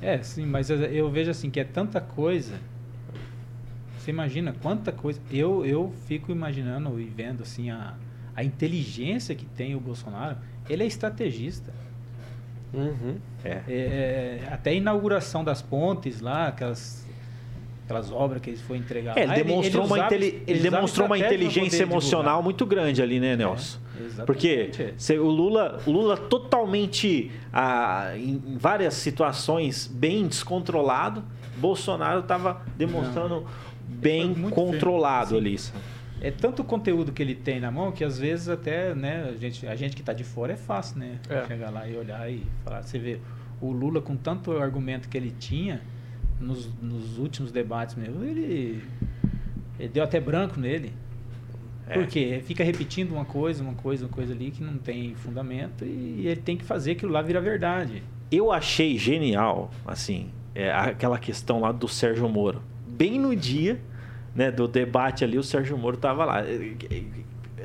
[0.00, 2.54] É, sim, mas eu vejo assim que é tanta coisa.
[3.98, 5.20] Você imagina quanta coisa.
[5.30, 7.94] Eu, eu fico imaginando e vendo assim a,
[8.34, 10.36] a inteligência que tem o Bolsonaro.
[10.68, 11.72] Ele é estrategista.
[12.72, 13.16] Uhum.
[13.44, 13.62] É.
[13.68, 17.05] É, é até a inauguração das pontes lá, aquelas
[17.86, 19.16] aquelas obras que ele foi entregar.
[19.16, 23.20] É, ele demonstrou, ele, ele uma, ele, ele demonstrou uma inteligência emocional muito grande ali,
[23.20, 23.78] né, Nelson?
[24.18, 24.70] É, Porque
[25.12, 31.24] o Lula, o Lula totalmente, ah, em várias situações, bem descontrolado.
[31.56, 33.46] Bolsonaro estava demonstrando Não.
[33.88, 35.56] bem controlado ali.
[36.20, 39.66] É tanto conteúdo que ele tem na mão que às vezes até, né, a gente,
[39.66, 41.18] a gente que está de fora é fácil, né?
[41.28, 41.46] É.
[41.46, 42.82] Chegar lá e olhar e falar.
[42.82, 43.20] Você vê
[43.60, 45.80] o Lula com tanto argumento que ele tinha,
[46.40, 48.82] nos, nos últimos debates mesmo, ele,
[49.78, 50.92] ele deu até branco nele.
[51.88, 51.94] É.
[51.94, 56.26] Porque fica repetindo uma coisa, uma coisa, uma coisa ali que não tem fundamento e
[56.26, 58.02] ele tem que fazer aquilo lá virar verdade.
[58.30, 62.60] Eu achei genial, assim, é, aquela questão lá do Sérgio Moro.
[62.88, 63.80] Bem no dia
[64.34, 66.42] né, do debate ali, o Sérgio Moro estava lá.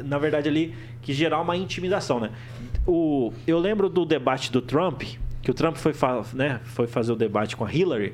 [0.04, 2.32] Na verdade, ali, que gerar uma intimidação, né?
[2.88, 5.04] O, eu lembro do debate do Trump,
[5.42, 5.94] que o Trump foi,
[6.34, 8.14] né, foi fazer o debate com a Hillary.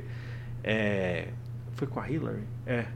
[0.69, 1.29] É,
[1.75, 2.43] foi com a Hillary?
[2.65, 2.87] É.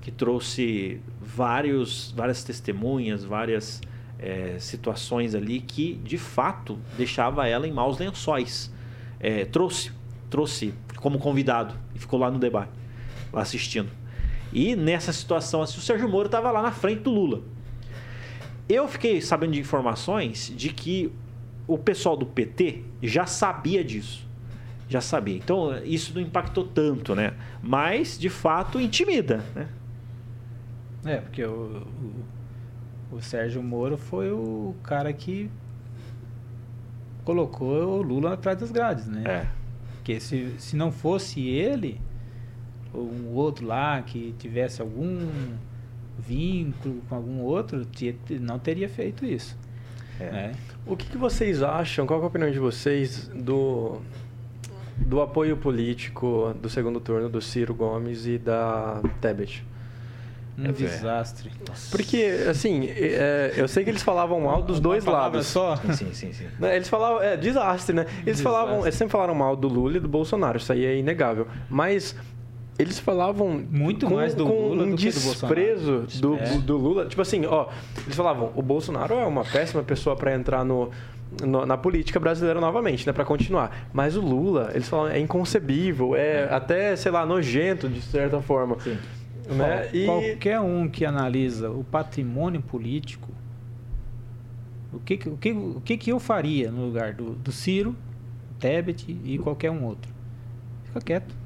[0.00, 3.82] que trouxe vários, várias testemunhas, várias
[4.18, 8.72] é, situações ali que de fato deixava ela em maus lençóis.
[9.20, 9.92] É, trouxe,
[10.30, 12.72] trouxe como convidado e ficou lá no debate,
[13.30, 13.90] lá assistindo.
[14.50, 17.42] E nessa situação, assim, o Sérgio Moro estava lá na frente do Lula.
[18.66, 21.12] Eu fiquei sabendo de informações de que
[21.66, 24.23] o pessoal do PT já sabia disso.
[24.94, 25.34] Já sabia.
[25.34, 27.34] Então, isso não impactou tanto, né?
[27.60, 29.66] Mas, de fato, intimida, né?
[31.04, 31.84] É, porque o,
[33.10, 35.50] o, o Sérgio Moro foi o cara que
[37.24, 39.24] colocou o Lula atrás das grades, né?
[39.26, 39.46] É.
[39.96, 42.00] Porque se, se não fosse ele,
[42.92, 45.28] ou um outro lá que tivesse algum
[46.16, 47.84] vínculo com algum outro,
[48.40, 49.58] não teria feito isso.
[50.20, 50.30] É.
[50.30, 50.52] Né?
[50.86, 54.00] O que, que, vocês acham, qual é a opinião de vocês do,
[54.96, 59.64] do apoio político do segundo turno do Ciro Gomes e da Tebet?
[60.56, 61.50] Um é desastre.
[61.90, 65.46] Porque, assim, é, eu sei que eles falavam mal dos dois lados.
[65.46, 65.74] só?
[65.76, 66.46] Sim, sim, sim.
[66.60, 68.02] Né, eles falavam, é, desastre, né?
[68.02, 68.44] Eles desastre.
[68.44, 71.48] falavam, eles sempre falaram mal do Lula e do Bolsonaro, isso aí é inegável.
[71.68, 72.14] Mas
[72.78, 77.06] eles falavam muito com, mais do com Lula um do desprezo do, do, do, Lula.
[77.06, 77.68] Tipo assim, ó,
[78.04, 80.90] eles falavam, o Bolsonaro é uma péssima pessoa para entrar no,
[81.42, 83.88] no, na política brasileira novamente, né, para continuar.
[83.92, 88.40] Mas o Lula, eles falam, é inconcebível, é, é, até, sei lá, nojento de certa
[88.40, 88.78] forma.
[88.80, 88.98] Sim.
[89.48, 89.90] Né?
[89.92, 90.06] E...
[90.06, 93.28] Qualquer um que analisa o patrimônio político,
[94.92, 97.94] o que, o que, o que, que eu faria no lugar do, do Ciro,
[98.58, 100.12] Tebet e qualquer um outro?
[100.84, 101.43] Fica quieto.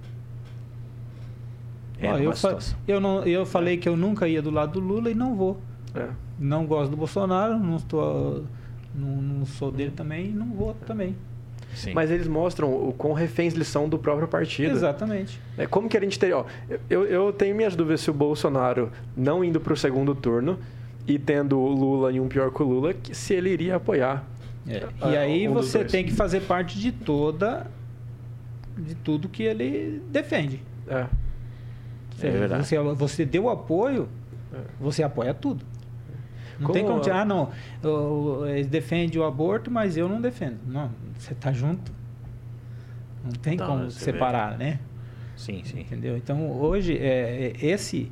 [2.01, 5.11] É eu, fa eu, não, eu falei que eu nunca ia do lado do Lula
[5.11, 5.61] e não vou.
[5.95, 6.09] É.
[6.39, 8.45] Não gosto do Bolsonaro, não, estou,
[8.95, 11.17] não, não sou dele também e não vou também.
[11.75, 11.93] Sim.
[11.93, 14.73] Mas eles mostram o quão reféns eles são do próprio partido.
[14.73, 15.41] Exatamente.
[15.57, 16.33] É, como que a gente tem.
[16.33, 16.45] Ó,
[16.89, 20.59] eu, eu tenho minhas dúvidas se o Bolsonaro não indo para o segundo turno
[21.07, 24.25] e tendo o Lula e um pior que o Lula, se ele iria apoiar.
[24.67, 24.87] É.
[25.11, 27.67] E aí um você tem que fazer parte de toda.
[28.77, 30.63] de tudo que ele defende.
[30.87, 31.07] É.
[32.27, 32.67] É verdade.
[32.67, 34.09] Você, você deu apoio,
[34.81, 35.65] você apoia tudo.
[36.59, 37.51] Não como tem como dizer, ah, não,
[38.49, 40.59] eles defendem o aborto, mas eu não defendo.
[40.67, 41.93] Não, você está junto.
[43.25, 44.65] Não tem então, como separar, vê.
[44.65, 44.81] né?
[45.37, 45.81] Sim, sim.
[45.81, 46.17] Entendeu?
[46.17, 48.11] Então, hoje, é, é, esse,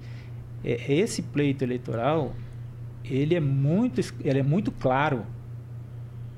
[0.65, 2.35] é, esse pleito eleitoral,
[3.05, 5.27] ele é, muito, ele é muito claro.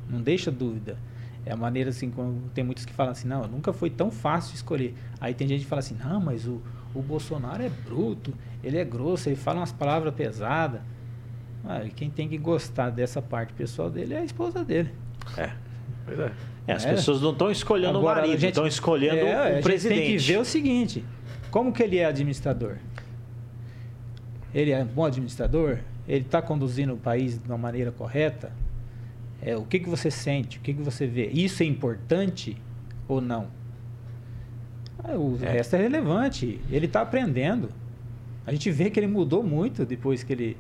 [0.08, 0.96] Não deixa dúvida.
[1.44, 2.12] É a maneira assim,
[2.54, 4.94] tem muitos que falam assim, não, nunca foi tão fácil escolher.
[5.20, 6.62] Aí tem gente que fala assim, não, mas o,
[6.94, 10.80] o Bolsonaro é bruto, ele é grosso, ele fala umas palavras pesadas.
[11.64, 14.90] Ah, quem tem que gostar dessa parte pessoal dele é a esposa dele.
[15.36, 15.50] É.
[16.04, 16.32] Pois é.
[16.66, 16.90] é as é.
[16.90, 20.00] pessoas não estão escolhendo Agora, o marido, estão escolhendo é, o presidente.
[20.00, 21.04] tem que ver o seguinte:
[21.50, 22.76] como que ele é administrador?
[24.54, 25.78] Ele é um bom administrador?
[26.06, 28.50] Ele está conduzindo o país de uma maneira correta?
[29.42, 30.58] É, o que, que você sente?
[30.58, 31.28] O que, que você vê?
[31.28, 32.56] Isso é importante
[33.06, 33.57] ou não?
[35.08, 35.50] Ah, o é.
[35.50, 36.60] resto é relevante.
[36.70, 37.70] Ele está aprendendo.
[38.46, 40.56] A gente vê que ele mudou muito depois que ele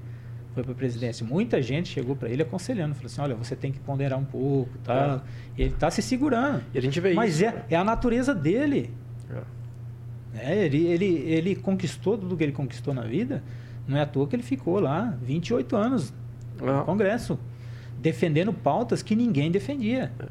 [0.54, 1.24] foi para a presidência.
[1.26, 4.70] Muita gente chegou para ele aconselhando, falou assim: olha, você tem que ponderar um pouco,
[4.78, 5.22] tá?
[5.56, 5.62] É.
[5.62, 6.62] Ele está se segurando.
[6.74, 7.44] E a gente vê Mas isso.
[7.44, 8.90] Mas é, é a natureza dele.
[10.34, 10.52] É.
[10.52, 10.64] é.
[10.64, 13.42] ele, ele, ele conquistou tudo que ele conquistou na vida.
[13.86, 16.12] Não é à toa que ele ficou lá 28 anos
[16.60, 17.38] no Congresso,
[17.98, 20.12] defendendo pautas que ninguém defendia.
[20.18, 20.26] É.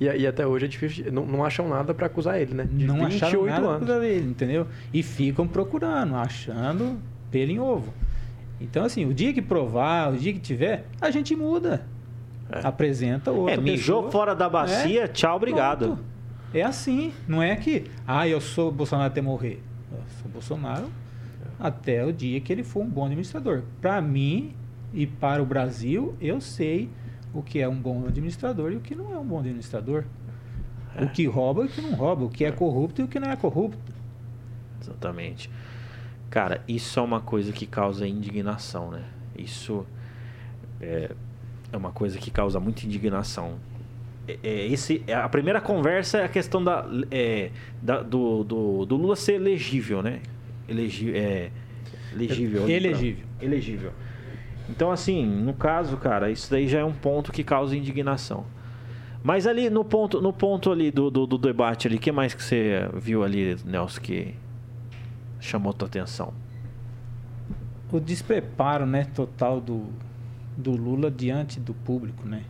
[0.00, 2.64] E, e, até hoje é difícil, não, não acham nada para acusar ele, né?
[2.64, 4.66] De não acharam nada para acusar ele, entendeu?
[4.92, 6.98] E ficam procurando, achando
[7.30, 7.92] pelo em ovo.
[8.60, 11.86] Então, assim, o dia que provar, o dia que tiver, a gente muda.
[12.50, 12.66] É.
[12.66, 14.12] Apresenta outra É, mijou pessoa.
[14.12, 15.86] fora da bacia, é, tchau, obrigado.
[15.86, 16.04] Pronto.
[16.52, 17.12] É assim.
[17.28, 19.62] Não é que, ah, eu sou Bolsonaro até morrer.
[19.92, 20.90] Eu sou Bolsonaro
[21.58, 23.62] até o dia que ele for um bom administrador.
[23.80, 24.54] Para mim
[24.92, 26.88] e para o Brasil, eu sei
[27.32, 30.04] o que é um bom administrador e o que não é um bom administrador.
[30.96, 31.04] É.
[31.04, 32.24] O que rouba e o que não rouba.
[32.24, 33.78] O que é corrupto e o que não é corrupto.
[34.80, 35.50] Exatamente.
[36.28, 39.04] Cara, isso é uma coisa que causa indignação, né?
[39.36, 39.86] Isso
[40.80, 41.10] é,
[41.72, 43.58] é uma coisa que causa muita indignação.
[44.26, 47.50] É, é esse, é, a primeira conversa é a questão da, é,
[47.82, 50.20] da do, do, do, Lula ser elegível, né?
[50.68, 51.50] Elegi, é,
[52.12, 52.68] elegível.
[52.68, 53.26] Elegível.
[53.40, 53.92] Elegível.
[54.70, 58.44] Então, assim, no caso, cara, isso daí já é um ponto que causa indignação.
[59.22, 62.32] Mas ali no ponto, no ponto ali do, do, do debate ali, o que mais
[62.32, 64.34] que você viu ali, Nelson, que
[65.40, 66.32] chamou tua atenção?
[67.92, 69.86] O despreparo, né, total do,
[70.56, 72.44] do Lula diante do público, né?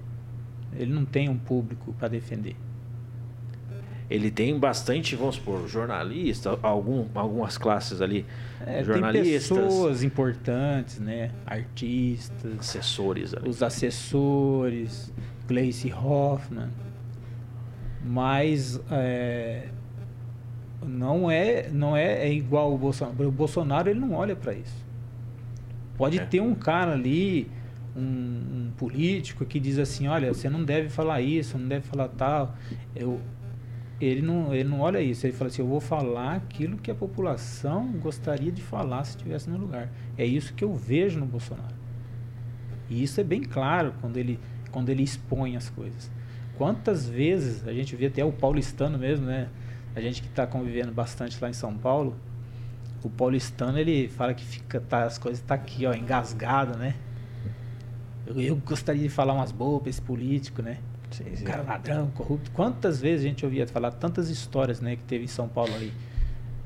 [0.75, 2.55] Ele não tem um público para defender.
[4.11, 8.27] Ele tem bastante, vamos supor, jornalista, algum, algumas classes ali,
[8.67, 11.31] É, tem jornalistas, pessoas importantes, né?
[11.47, 13.49] Artistas, assessores ali.
[13.49, 15.13] os assessores,
[15.47, 16.69] Gleice Hoffman.
[18.05, 19.69] Mas é,
[20.83, 23.29] não é não é, é igual o Bolsonaro.
[23.29, 24.85] O Bolsonaro ele não olha para isso.
[25.97, 26.25] Pode É.
[26.25, 27.51] ter um cara ali,
[27.95, 32.09] um, um político que diz assim, olha, você não deve falar isso, não deve falar
[32.09, 32.55] tal.
[32.97, 33.21] Eu,
[34.01, 36.95] ele não, ele não olha isso, ele fala assim, eu vou falar aquilo que a
[36.95, 39.91] população gostaria de falar se estivesse no lugar.
[40.17, 41.75] É isso que eu vejo no Bolsonaro.
[42.89, 46.11] E isso é bem claro quando ele, quando ele expõe as coisas.
[46.57, 49.49] Quantas vezes a gente vê até o paulistano mesmo, né?
[49.95, 52.17] A gente que está convivendo bastante lá em São Paulo,
[53.03, 56.95] o paulistano ele fala que fica, tá, as coisas tá aqui, ó, engasgado, né?
[58.27, 60.79] Eu, eu gostaria de falar umas boas pra esse político, né?
[61.11, 61.45] Sim, O sim.
[61.45, 62.51] cara ladrão, corrupto.
[62.53, 65.93] Quantas vezes a gente ouvia falar tantas histórias, né, que teve em São Paulo ali.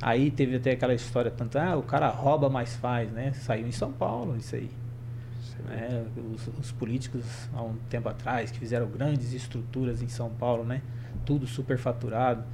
[0.02, 3.32] Aí teve até aquela história tanto, ah, o cara rouba mais faz, né?
[3.32, 4.68] Saiu em São Paulo isso aí.
[5.66, 6.04] né?
[6.34, 10.82] Os, os políticos há um tempo atrás que fizeram grandes estruturas em São Paulo, né?
[11.24, 12.44] Tudo superfaturado,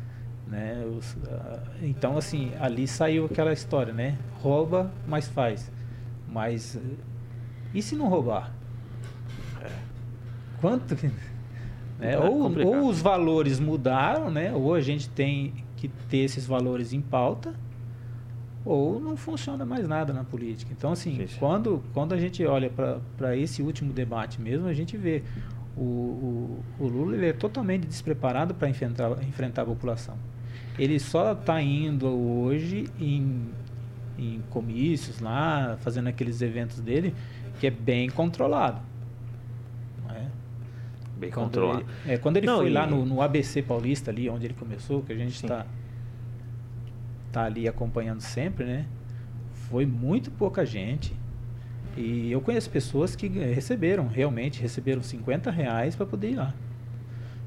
[0.47, 0.85] né?
[0.97, 4.17] Os, ah, então assim ali saiu aquela história, né?
[4.41, 5.73] Rouba, mas faz.
[6.29, 6.79] Mas
[7.75, 8.53] e se não roubar?
[10.61, 11.11] Quanto que
[12.01, 12.15] né?
[12.15, 12.75] É ou, complicado.
[12.75, 14.53] ou os valores mudaram, né?
[14.53, 17.55] Ou a gente tem que ter esses valores em pauta,
[18.65, 20.73] ou não funciona mais nada na política.
[20.77, 21.37] Então, assim, Sim, sim.
[21.39, 22.71] Quando, quando a gente olha
[23.17, 25.23] para esse último debate mesmo, a gente vê
[25.77, 30.17] o, o, o Lula ele é totalmente despreparado para enfrentar, enfrentar a população.
[30.79, 33.49] Ele só está indo hoje em,
[34.19, 37.15] em comícios lá, fazendo aqueles eventos dele,
[37.59, 38.81] que é bem controlado.
[41.21, 41.27] É?
[41.27, 41.81] Bem Quando controlado.
[42.05, 44.55] ele- é, quando ele Não, foi e- lá no, no ABC Paulista, ali onde ele
[44.55, 45.67] começou, que a gente está
[47.33, 48.87] tá ali acompanhando sempre, né?
[49.69, 51.15] Foi muito pouca gente.
[51.97, 56.55] E eu conheço pessoas que eh, receberam, realmente, receberam 50 reais para poder ir lá.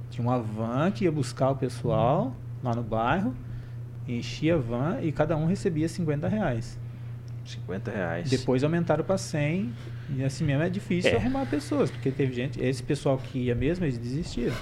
[0.09, 3.33] Tinha uma van que ia buscar o pessoal lá no bairro,
[4.07, 6.77] enchia a van e cada um recebia 50 reais.
[7.45, 8.29] 50 reais.
[8.29, 9.73] Depois aumentaram para 100
[10.17, 11.15] e assim mesmo é difícil É.
[11.15, 14.56] arrumar pessoas, porque teve gente, esse pessoal que ia mesmo, eles desistiram.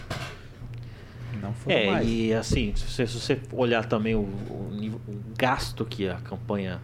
[1.42, 2.08] Não foram É, mais.
[2.08, 4.72] e assim, se você, se você olhar também o, o
[5.08, 6.80] o gasto que a campanha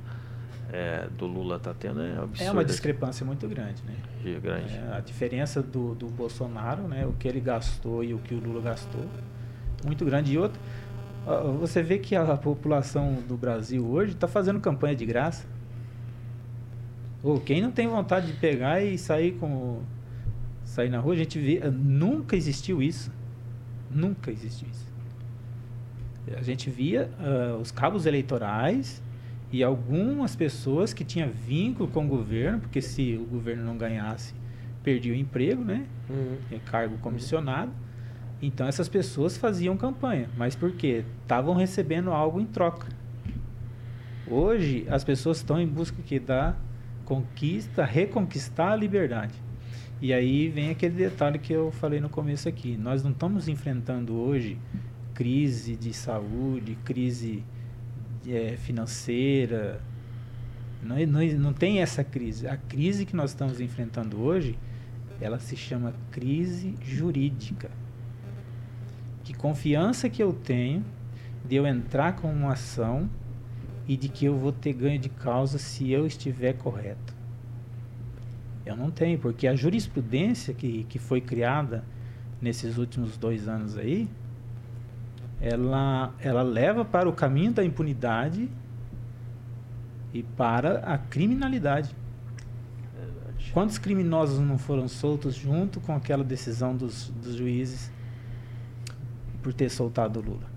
[0.72, 2.44] é, do Lula tá tendo, é absurdo.
[2.44, 3.96] É uma discrepância muito grande, né?
[4.42, 4.74] grande.
[4.74, 8.40] É, a diferença do, do Bolsonaro, né, o que ele gastou e o que o
[8.40, 9.06] Lula gastou,
[9.86, 10.34] muito grande.
[10.34, 10.60] E outro,
[11.26, 15.46] ó, você vê que a população do Brasil hoje está fazendo campanha de graça.
[17.24, 19.82] Ou quem não tem vontade de pegar e sair com
[20.64, 23.12] sair na rua, a gente vê, nunca existiu isso.
[23.90, 24.88] Nunca existiu isso.
[26.38, 29.02] A gente via ah, os cabos eleitorais
[29.52, 34.34] e algumas pessoas que tinham vínculo com o governo, porque se o governo não ganhasse,
[34.84, 35.86] perdia o emprego, né?
[36.10, 36.60] Uhum.
[36.66, 37.72] Cargo comissionado.
[38.42, 41.04] Então essas pessoas faziam campanha, mas por quê?
[41.24, 42.88] Estavam recebendo algo em troca.
[44.30, 46.56] Hoje as pessoas estão em busca que da
[47.08, 49.34] conquista, reconquistar a liberdade.
[50.02, 52.76] E aí vem aquele detalhe que eu falei no começo aqui.
[52.76, 54.60] Nós não estamos enfrentando hoje
[55.14, 57.46] crise de saúde, crise
[58.28, 59.82] eh, financeira.
[60.84, 62.46] Não, não, não tem essa crise.
[62.46, 64.60] A crise que nós estamos enfrentando hoje,
[65.22, 67.72] ela se chama crise jurídica.
[69.24, 70.84] Que confiança que eu tenho
[71.48, 73.10] de eu entrar com uma ação
[73.88, 77.16] e de que eu vou ter ganho de causa se eu estiver correto.
[78.66, 81.86] Eu não tenho, porque a jurisprudência que, que foi criada
[82.42, 84.10] nesses últimos dois anos aí,
[85.40, 88.50] ela, ela leva para o caminho da impunidade
[90.14, 91.96] e para a criminalidade.
[93.54, 97.92] Quantos criminosos não foram soltos junto com aquela decisão dos, dos juízes
[99.42, 100.57] por ter soltado o Lula?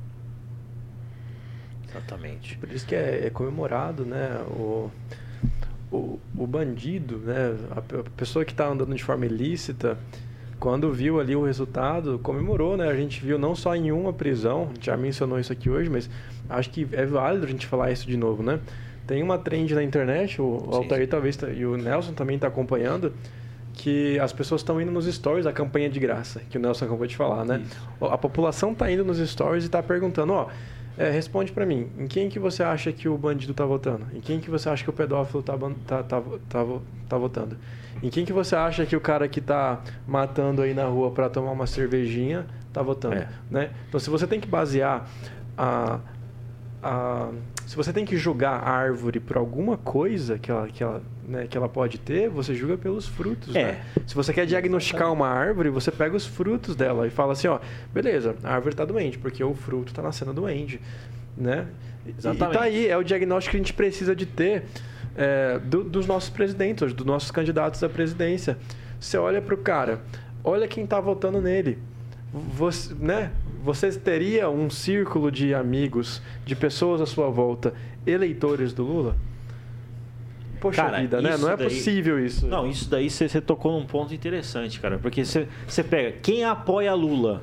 [1.91, 2.57] Exatamente.
[2.59, 4.41] Por isso que é, é comemorado, né?
[4.51, 4.91] O,
[5.91, 7.57] o, o bandido, né?
[7.71, 9.99] A, pe- a pessoa que está andando de forma ilícita,
[10.59, 12.89] quando viu ali o resultado, comemorou, né?
[12.89, 15.91] A gente viu não só em uma prisão, a gente já mencionou isso aqui hoje,
[15.91, 16.09] mas
[16.49, 18.61] acho que é válido a gente falar isso de novo, né?
[19.07, 21.09] Tem uma trend na internet, o, Sim, Altair sim.
[21.09, 23.13] talvez tá- e o Nelson também está acompanhando,
[23.73, 27.07] que as pessoas estão indo nos stories da campanha de graça, que o Nelson acabou
[27.07, 27.63] de falar, né?
[27.65, 28.05] Isso.
[28.05, 30.49] A população está indo nos stories e está perguntando, ó,
[30.99, 34.07] é, responde para mim, em quem que você acha que o bandido tá votando?
[34.15, 36.67] Em quem que você acha que o pedófilo tá, tá, tá, tá,
[37.09, 37.57] tá votando?
[38.03, 41.29] Em quem que você acha que o cara que tá matando aí na rua para
[41.29, 43.17] tomar uma cervejinha está votando.
[43.17, 43.29] É.
[43.51, 43.71] Né?
[43.89, 45.09] Então, se você tem que basear
[45.57, 46.01] a,
[46.83, 47.31] a.
[47.67, 51.47] Se você tem que julgar a árvore por alguma coisa que ela, que ela, né,
[51.49, 53.55] que ela pode ter, você julga pelos frutos.
[53.55, 53.65] É.
[53.73, 53.81] Né?
[54.07, 57.61] Se você quer diagnosticar uma árvore, você pega os frutos dela e fala assim: ó,
[57.93, 60.81] beleza, a árvore está doente, porque o fruto está nascendo doente.
[61.37, 61.67] Né?
[62.07, 62.55] E- Exatamente.
[62.55, 64.65] E tá aí, é o diagnóstico que a gente precisa de ter
[65.17, 68.57] é, do- dos nossos presidentes, dos nossos candidatos à presidência.
[68.99, 70.01] Você olha para o cara,
[70.43, 71.79] olha quem está votando nele.
[72.33, 73.31] Você, né?
[73.63, 77.75] Você teria um círculo de amigos, de pessoas à sua volta,
[78.07, 79.17] eleitores do Lula?
[80.61, 81.37] Poxa Cara, vida, né?
[81.37, 82.47] Não é daí- possível isso.
[82.47, 84.99] Não, isso daí você tocou num ponto interessante, cara.
[84.99, 85.47] Porque você
[85.89, 87.43] pega quem apoia Lula,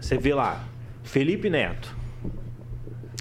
[0.00, 0.62] você vê lá,
[1.02, 1.94] Felipe Neto.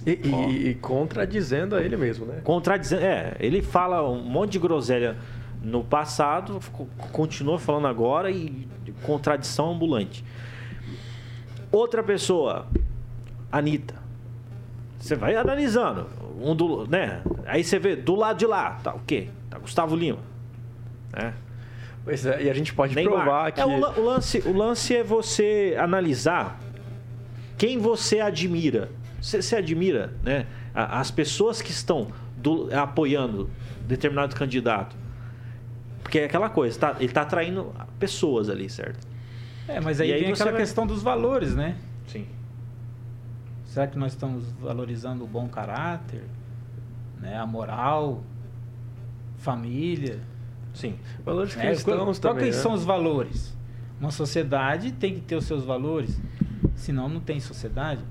[0.06, 0.50] E, e- Ó.
[0.50, 2.40] e contradizendo a ele mesmo, né?
[2.44, 3.04] Contradizendo.
[3.04, 5.16] É, ele fala um monte de groselha
[5.64, 8.68] no passado, co- continua falando agora e
[9.02, 10.24] contradição ambulante.
[11.72, 12.68] Outra pessoa,
[13.52, 13.96] Anitta.
[15.00, 16.08] Você vai analisando.
[16.42, 17.22] Um do, né?
[17.46, 19.30] Aí você vê do lado de lá, tá o quê?
[19.50, 20.20] Tá Gustavo Lima.
[21.14, 21.34] Né?
[22.04, 23.24] Pois é, e a gente pode Neymar.
[23.24, 23.62] provar que.
[23.62, 26.60] É, o, o lance, o lance é você analisar
[27.58, 28.90] quem você admira.
[29.22, 33.50] Você, você admira né, as pessoas que estão do- apoiando
[33.88, 34.96] determinado candidato.
[36.04, 39.00] Porque é aquela coisa, tá, ele está atraindo pessoas ali, certo?
[39.68, 41.78] É, mas E aí, aí vem aquela vai- questão dos valores, né?
[42.08, 42.28] Sim.
[43.66, 46.24] Será que nós estamos valorizando o bom caráter,
[47.20, 47.38] né?
[47.38, 48.24] a moral,
[49.38, 50.20] família?
[50.74, 50.96] Sim.
[51.24, 51.68] Valores né?
[51.68, 52.50] cristãos Qual também.
[52.52, 52.62] que né?
[52.62, 53.56] são os valores?
[54.00, 56.20] Uma sociedade tem que ter os seus valores,
[56.76, 58.04] senão não tem sociedade.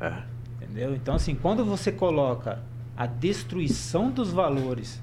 [0.00, 0.22] É.
[0.62, 0.94] Entendeu?
[0.94, 2.60] Então, assim, quando você coloca
[2.96, 5.02] a destruição dos valores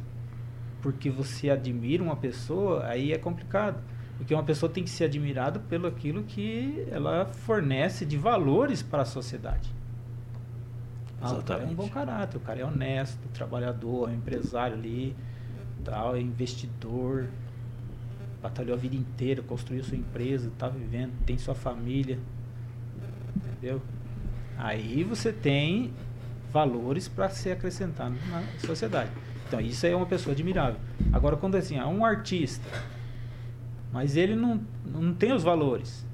[0.82, 3.82] porque você admira uma pessoa, aí é complicado.
[4.18, 9.04] Porque uma pessoa tem que ser admirada pelo aquilo que ela fornece de valores para
[9.04, 9.70] a sociedade.
[11.22, 14.76] Ah, o cara é um bom caráter, o cara é honesto, trabalhador, é um empresário
[14.76, 15.16] ali,
[15.84, 17.28] tal, é investidor,
[18.42, 22.20] batalhou a vida inteira, construiu sua empresa, está vivendo, tem sua família,
[23.36, 23.82] entendeu?
[24.58, 25.92] Aí você tem
[26.52, 29.12] valores para ser acrescentado na sociedade.
[29.48, 30.80] Então isso aí é uma pessoa admirável.
[31.12, 32.68] Agora quando assim, há um artista,
[33.98, 36.06] mas ele não, não tem os valores.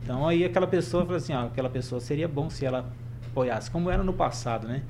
[0.00, 2.88] Então aí aquela pessoa fala assim, ah, aquela pessoa seria bom se ela
[3.26, 4.84] apoiasse, como era no passado, né?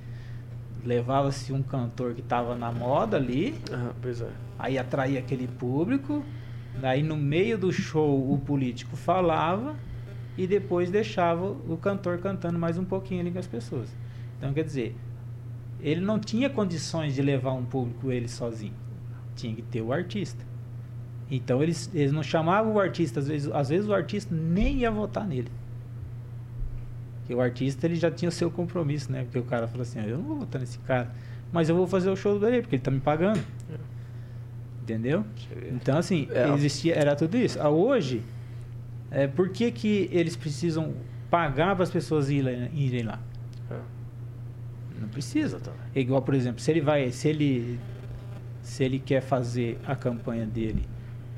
[0.84, 4.26] Levava-se um cantor que estava na moda ali, Ah, é.
[4.58, 6.22] aí atraía aquele público,
[6.78, 9.74] daí no meio do show o político falava
[10.36, 13.88] e depois deixava o cantor cantando mais um pouquinho ali com as pessoas.
[14.36, 14.94] Então quer dizer,
[15.80, 18.74] ele não tinha condições de levar um público ele sozinho.
[19.34, 20.49] Tinha que ter o artista.
[21.30, 24.90] Então eles, eles não chamavam o artista, às vezes, às vezes o artista nem ia
[24.90, 25.48] votar nele.
[27.20, 29.22] Porque o artista ele já tinha o seu compromisso, né?
[29.22, 31.10] Porque o cara falou assim, "Ah, eu não vou votar nesse cara,
[31.52, 33.40] mas eu vou fazer o show dele, porque ele tá me pagando.
[34.82, 35.24] Entendeu?
[35.70, 36.48] Então, assim, É.
[36.54, 37.60] existia, era tudo isso.
[37.62, 38.22] Ah, hoje,
[39.10, 40.94] é, por que, que eles precisam
[41.30, 43.20] pagar para as pessoas irem, lá?
[43.70, 43.78] É.
[45.00, 45.60] Não precisa.
[45.94, 47.78] É igual, por exemplo, se ele vai, se ele
[48.62, 50.84] se ele quer fazer a campanha dele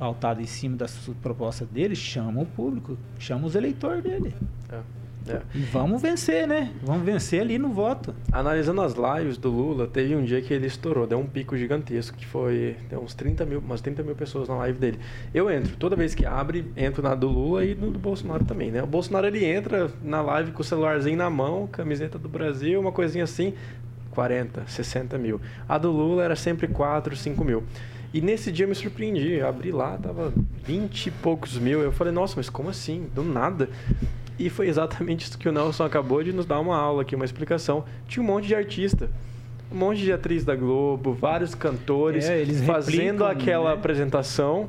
[0.03, 0.87] pautada em cima da
[1.23, 4.35] proposta dele, chama o público, chama os eleitores dele.
[4.69, 4.81] É.
[5.29, 5.41] É.
[5.55, 6.73] E vamos vencer, né?
[6.83, 8.13] Vamos vencer ali no voto.
[8.33, 12.17] Analisando as lives do Lula, teve um dia que ele estourou, deu um pico gigantesco,
[12.17, 14.99] que foi deu uns 30 mil, umas 30 mil pessoas na live dele.
[15.33, 18.73] Eu entro, toda vez que abre, entro na do Lula e no do Bolsonaro também,
[18.73, 18.83] né?
[18.83, 22.91] O Bolsonaro ele entra na live com o celularzinho na mão, camiseta do Brasil, uma
[22.91, 23.55] coisinha assim,
[24.11, 25.41] 40, 60 mil.
[25.69, 27.63] A do Lula era sempre 4, 5 mil.
[28.13, 30.33] E nesse dia eu me surpreendi, eu abri lá, tava
[30.65, 31.81] 20 e poucos mil.
[31.81, 33.09] Eu falei, nossa, mas como assim?
[33.15, 33.71] Do nada.
[34.39, 37.25] E foi exatamente isso que o Nelson acabou de nos dar uma aula aqui, uma
[37.25, 37.85] explicação.
[38.07, 39.09] Tinha um monte de artista,
[39.71, 43.75] um monte de atriz da Globo, vários cantores É, eles fazendo replicam, aquela né?
[43.77, 44.69] apresentação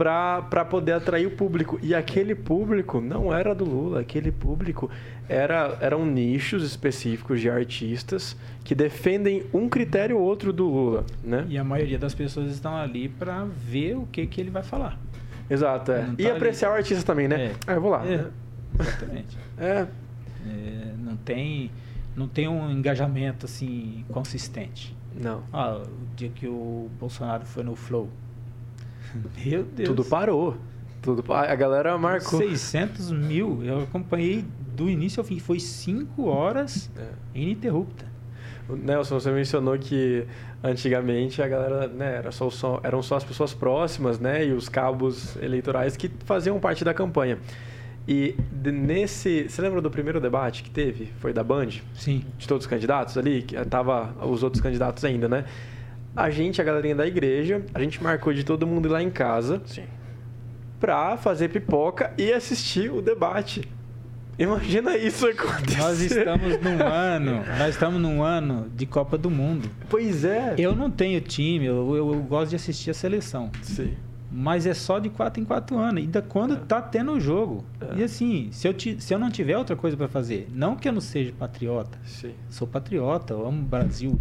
[0.00, 1.78] para poder atrair o público.
[1.82, 4.88] E aquele público não era do Lula, aquele público
[5.28, 8.34] era, eram nichos específicos de artistas
[8.64, 11.44] que defendem um critério ou outro do Lula, né?
[11.50, 14.98] E a maioria das pessoas estão ali para ver o que, que ele vai falar.
[15.50, 16.06] Exato, é.
[16.06, 17.46] Não E tá apreciar o artista também, né?
[17.46, 17.52] É.
[17.66, 18.02] Ah, eu vou lá.
[18.06, 18.26] É,
[18.80, 19.36] exatamente.
[19.60, 19.86] É,
[20.48, 21.70] É, não tem
[22.16, 24.96] não tem um engajamento assim consistente.
[25.14, 25.42] não.
[25.52, 28.08] Ah, o dia que o Bolsonaro foi no Flow.
[29.44, 29.88] Meu Deus.
[29.88, 30.56] Tudo parou.
[31.02, 32.38] Tudo A galera marcou.
[32.38, 33.62] 600 mil.
[33.64, 34.44] Eu acompanhei
[34.76, 35.38] do início ao fim.
[35.38, 37.06] Foi 5 horas É.
[37.34, 38.04] ininterrupta.
[38.68, 40.24] Nelson, você mencionou que
[40.62, 44.68] antigamente a galera, né, era só, só- eram só as pessoas próximas, né, e os
[44.68, 47.38] cabos eleitorais que faziam parte da campanha.
[48.06, 48.34] E
[48.64, 49.48] nesse.
[49.48, 51.06] Você lembra do primeiro debate que teve?
[51.18, 51.68] Foi da Band?
[51.94, 52.24] Sim.
[52.38, 53.42] De todos os candidatos ali?
[53.42, 55.44] Que tava os outros candidatos ainda, né?
[56.16, 59.10] A gente, a galerinha da igreja, a gente marcou de todo mundo ir lá em
[59.10, 59.84] casa Sim.
[60.78, 63.62] pra fazer pipoca e assistir o debate.
[64.38, 65.78] Imagina isso acontecer.
[65.78, 69.68] Nós estamos num ano, nós estamos num ano de Copa do Mundo.
[69.88, 70.54] Pois é.
[70.58, 73.50] Eu não tenho time, eu, eu- eu gosto de assistir a seleção.
[73.62, 73.94] Sim.
[74.32, 77.64] Mas é só de 4 em 4 anos, ainda quando tá tendo o jogo.
[77.80, 77.98] É.
[77.98, 80.92] E assim, se eu, se eu não tiver outra coisa para fazer, não que eu
[80.92, 82.32] não seja patriota, Sim.
[82.48, 84.18] sou patriota, eu amo o Brasil.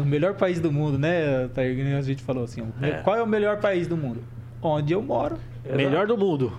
[0.00, 1.96] O melhor país do mundo, né, Tair?
[1.96, 2.92] A gente falou assim, É.
[3.02, 4.22] qual é o melhor país do mundo?
[4.62, 5.36] Onde eu moro.
[5.64, 6.52] Melhor do mundo.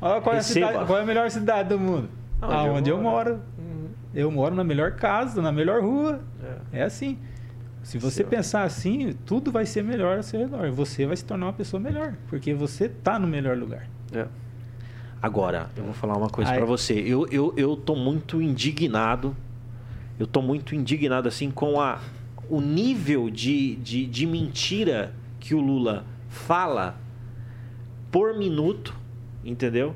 [0.00, 2.08] Olha qual é, cidade, qual é a melhor cidade do mundo?
[2.40, 3.30] Onde Aonde eu eu moro.
[3.30, 3.42] moro.
[3.58, 3.88] Uhum.
[4.14, 6.20] Eu moro na melhor casa, na melhor rua.
[6.72, 6.80] É.
[6.80, 7.18] É assim.
[7.82, 10.70] Se você pensar assim, tudo vai ser melhor ao seu redor.
[10.70, 13.88] Você vai se tornar uma pessoa melhor, porque você tá no melhor lugar.
[14.12, 14.26] É.
[15.20, 16.94] Agora, eu vou falar uma coisa pra você.
[16.94, 19.34] Eu, eu, eu tô muito indignado.
[20.18, 21.98] Eu tô muito indignado, assim, com a,
[22.48, 26.98] o nível de, de, de mentira que o Lula fala
[28.10, 28.94] por minuto,
[29.44, 29.94] entendeu?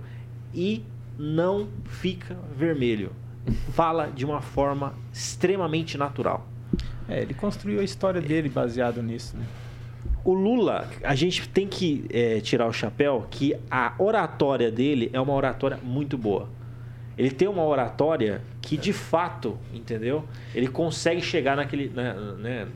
[0.55, 0.85] E
[1.19, 3.13] não fica vermelho.
[3.73, 6.47] Fala de uma forma extremamente natural.
[7.09, 9.45] É, ele construiu a história dele baseado nisso, né?
[10.25, 15.21] O Lula, a gente tem que é, tirar o chapéu que a oratória dele é
[15.21, 16.49] uma oratória muito boa.
[17.17, 20.25] Ele tem uma oratória que de fato, entendeu?
[20.55, 22.67] Ele consegue chegar naquele, né, né,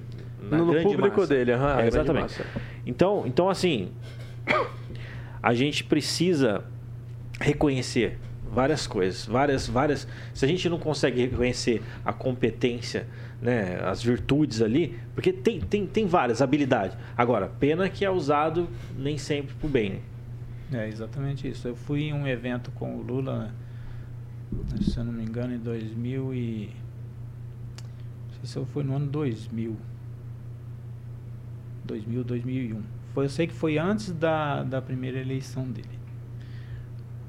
[0.43, 1.35] na No grande público massa.
[1.35, 2.23] dele, aham, É, exatamente.
[2.23, 2.45] massa.
[2.87, 3.91] Então, então assim,
[5.43, 6.65] a gente precisa
[7.41, 8.19] reconhecer
[8.51, 10.07] várias coisas, várias, várias.
[10.33, 13.07] Se a gente não consegue reconhecer a competência,
[13.41, 16.97] né, as virtudes ali, porque tem, tem, tem várias habilidades.
[17.17, 20.01] Agora, pena que é usado nem sempre pro bem.
[20.71, 20.87] né?
[20.87, 21.69] É exatamente isso.
[21.69, 23.53] Eu fui em um evento com o Lula,
[24.81, 26.71] se eu não me engano, em 2000 e...
[28.29, 29.77] Não sei se fui no ano 2000.
[31.85, 32.83] 2000, 2001.
[33.15, 35.99] Foi, eu sei que foi antes da, da primeira eleição dele.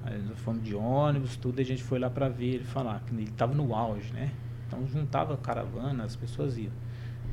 [0.03, 3.01] Aí nós fomos de ônibus, tudo, e a gente foi lá para ver ele falar,
[3.01, 4.31] que ele estava no auge, né?
[4.65, 6.71] Então juntava caravana, as pessoas iam.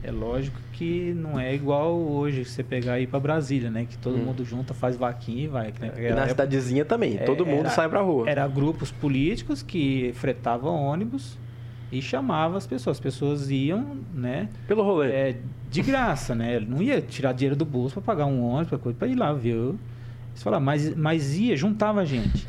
[0.07, 3.87] É lógico que não é igual hoje você pegar e ir para Brasília, né?
[3.89, 4.25] Que todo Hum.
[4.25, 5.73] mundo junta, faz vaquinha e vai.
[5.81, 8.29] nem E na época- cidadezinha também, É, todo mundo era- sai pra rua.
[8.29, 11.39] Era grupos políticos que fretavam ônibus
[11.91, 12.99] e chamavam as pessoas.
[12.99, 14.51] As pessoas iam, né?
[14.69, 15.11] Pelo rolê.
[15.11, 15.37] É,
[15.71, 16.61] de graça, né?
[16.61, 19.33] Não ia tirar dinheiro do bolso para pagar um ônibus, pra coisa, para ir lá,
[19.33, 19.79] viu?
[20.33, 22.47] Eles falavam, mas, mas ia, juntava gente.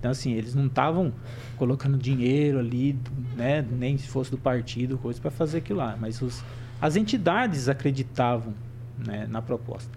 [0.00, 1.12] Então, assim, eles não estavam
[1.56, 2.98] colocando dinheiro ali,
[3.36, 3.64] né?
[3.78, 5.96] Nem se fosse do partido, coisa, para fazer aquilo lá.
[6.00, 6.42] Mas os,
[6.80, 8.54] as entidades acreditavam
[8.98, 9.90] né, na proposta.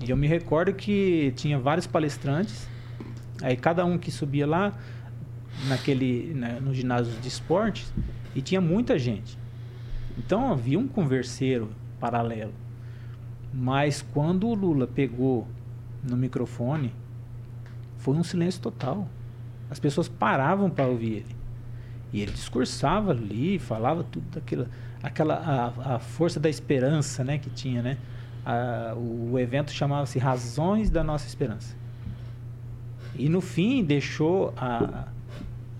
[0.00, 2.68] E eu me recordo que tinha vários palestrantes,
[3.40, 4.72] aí cada um que subia lá
[5.68, 7.92] naquele, né, no ginásio de esportes,
[8.34, 9.38] e tinha muita gente.
[10.18, 12.52] Então havia um converseiro paralelo.
[13.52, 15.46] Mas quando o Lula pegou
[16.02, 16.92] no microfone,
[17.98, 19.08] foi um silêncio total.
[19.70, 21.36] As pessoas paravam para ouvir ele.
[22.12, 24.66] E ele discursava ali, falava tudo daquilo,
[25.02, 27.96] aquela a, a força da esperança, né, que tinha, né?
[28.44, 31.74] A- o, o evento chamava-se Razões da Nossa Esperança.
[33.16, 35.08] E no fim deixou a,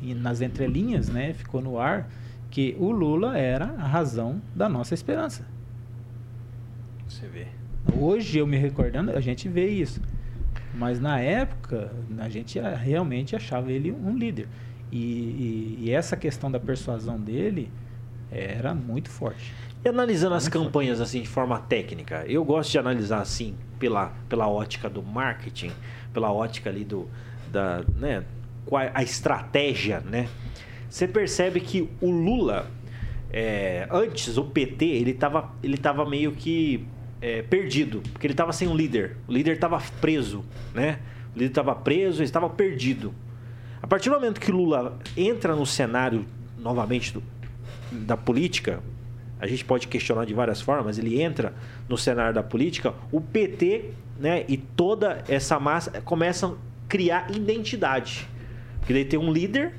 [0.02, 2.08] nas entrelinhas, né, ficou no ar
[2.50, 5.46] que o Lula era a razão da nossa esperança.
[7.08, 7.46] Você vê.
[7.98, 10.00] Hoje eu me recordando, a gente vê isso.
[10.74, 14.48] Mas na época, a gente realmente achava ele um líder.
[14.90, 17.70] E, e- e essa questão da persuasão dele
[18.32, 19.52] era muito forte.
[19.84, 24.48] E analisando as campanhas assim de forma técnica, eu gosto de analisar assim pela, pela
[24.48, 25.72] ótica do marketing,
[26.12, 27.08] pela ótica ali do
[27.50, 28.24] da, né,
[28.80, 30.28] é a estratégia, né?
[30.88, 32.70] Você percebe que o Lula
[33.32, 36.86] é, antes o PT ele estava ele tava meio que
[37.20, 39.16] é, perdido, porque ele estava sem um líder.
[39.28, 40.98] O líder estava preso, né?
[41.34, 43.12] O líder estava preso, ele estava perdido.
[43.82, 46.24] A partir do momento que o Lula entra no cenário
[46.58, 47.22] novamente do-
[48.07, 48.80] da política,
[49.40, 51.53] a gente pode questionar de várias formas, ele entra
[51.88, 53.86] no cenário da política, o PT
[54.18, 58.28] né, e toda essa massa começam a criar identidade.
[58.78, 59.72] Porque daí tem um líder,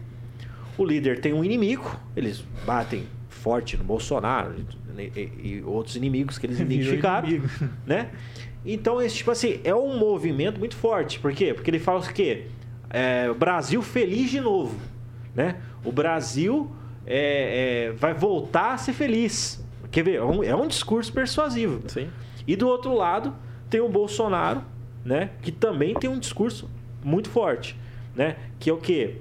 [0.78, 4.56] o líder tem um inimigo, eles batem forte no Bolsonaro
[4.98, 7.28] e, e- e outros inimigos que eles identificaram,
[7.86, 8.10] né?
[8.66, 11.20] Então, esse tipo assim, é um movimento muito forte.
[11.20, 11.54] Por quê?
[11.54, 12.46] Porque ele fala o quê?
[12.90, 14.78] É, Brasil feliz de novo,
[15.36, 15.58] né?
[15.84, 16.72] O Brasil
[17.06, 19.64] é, é, vai voltar a ser feliz.
[19.92, 20.16] Quer ver?
[20.16, 21.82] É um, é um discurso persuasivo.
[21.88, 22.10] Sim.
[22.48, 23.34] E do outro lado,
[23.70, 24.62] tem o Bolsonaro,
[25.06, 25.30] né?
[25.42, 26.70] Que também tem um discurso
[27.04, 27.78] muito forte,
[28.16, 28.36] né?
[28.60, 29.18] Que é o quê?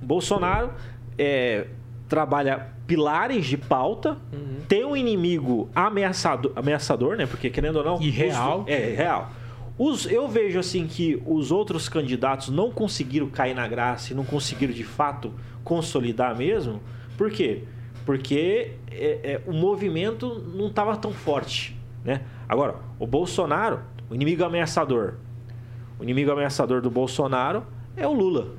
[0.00, 0.70] Bolsonaro
[1.18, 1.66] é,
[2.08, 4.58] trabalha pilares de pauta, Uhum.
[4.68, 7.26] tem um inimigo ameaçador, ameaçador, né?
[7.26, 8.02] Porque querendo ou não.
[8.02, 9.30] E os- é, real.
[9.76, 14.24] Os, eu vejo assim que os outros candidatos não conseguiram cair na graça e não
[14.24, 15.32] conseguiram de fato
[15.64, 16.80] consolidar mesmo.
[17.16, 17.64] Por quê?
[18.04, 21.76] Porque é, é, o movimento não estava tão forte.
[22.04, 22.20] Né?
[22.48, 25.14] Agora, o Bolsonaro, o inimigo ameaçador.
[25.98, 27.64] O inimigo ameaçador do Bolsonaro
[27.96, 28.52] é o Lula.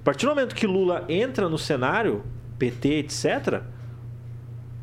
[0.00, 2.24] A partir do momento que Lula entra no cenário,
[2.58, 3.62] PT, etc.,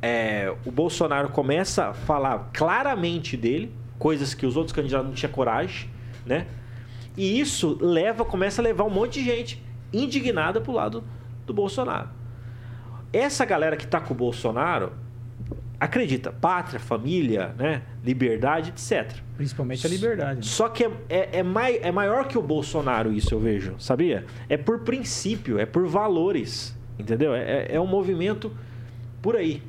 [0.02, 5.32] é, o Bolsonaro começa a falar claramente dele, coisas que os outros candidatos não tinham
[5.32, 5.90] coragem,
[6.26, 6.46] né?
[7.18, 11.04] E isso leva, começa a levar um monte de gente indignada pro lado
[11.46, 12.10] do Bolsonaro.
[13.14, 14.92] Essa galera que tá com o Bolsonaro
[15.80, 17.82] acredita, pátria, família, né?
[18.04, 19.14] liberdade, etc.
[19.38, 20.36] Principalmente a liberdade.
[20.38, 20.42] né?
[20.44, 24.26] Só que é, é, é, mai, é maior que o Bolsonaro, isso eu vejo, sabia?
[24.50, 27.34] É por princípio, é por valores, entendeu?
[27.36, 28.52] É, é um movimento
[29.22, 29.62] por aí.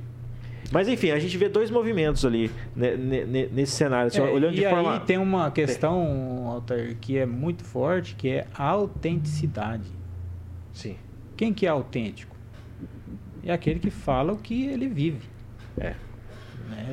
[0.73, 4.25] Mas enfim, a gente vê dois movimentos ali né, ne- ne- nesse cenário, assim, É,
[4.25, 4.99] olhando e de aí forma.
[5.01, 9.85] tem uma questão, Altair, que é muito forte, que é a autenticidade.
[10.73, 10.97] Sim.
[11.37, 12.35] Quem que é autêntico?
[13.45, 15.29] É aquele que fala o que ele vive.
[15.79, 15.95] É.
[16.71, 16.87] né?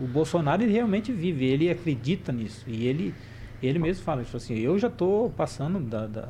[0.00, 2.64] O, o Bolsonaro ele realmente vive, ele acredita nisso.
[2.68, 3.14] E ele,
[3.62, 6.28] ele mesmo fala, tipo assim, eu já estou passando da, da,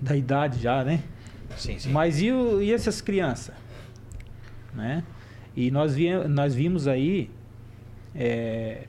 [0.00, 1.02] da idade já, né?
[1.56, 1.90] Sim, sim.
[1.92, 3.54] Mas e, o- e essas crianças?
[4.74, 5.02] Né?
[5.54, 7.28] E nós, vi, nós vimos aí
[8.14, 8.84] é,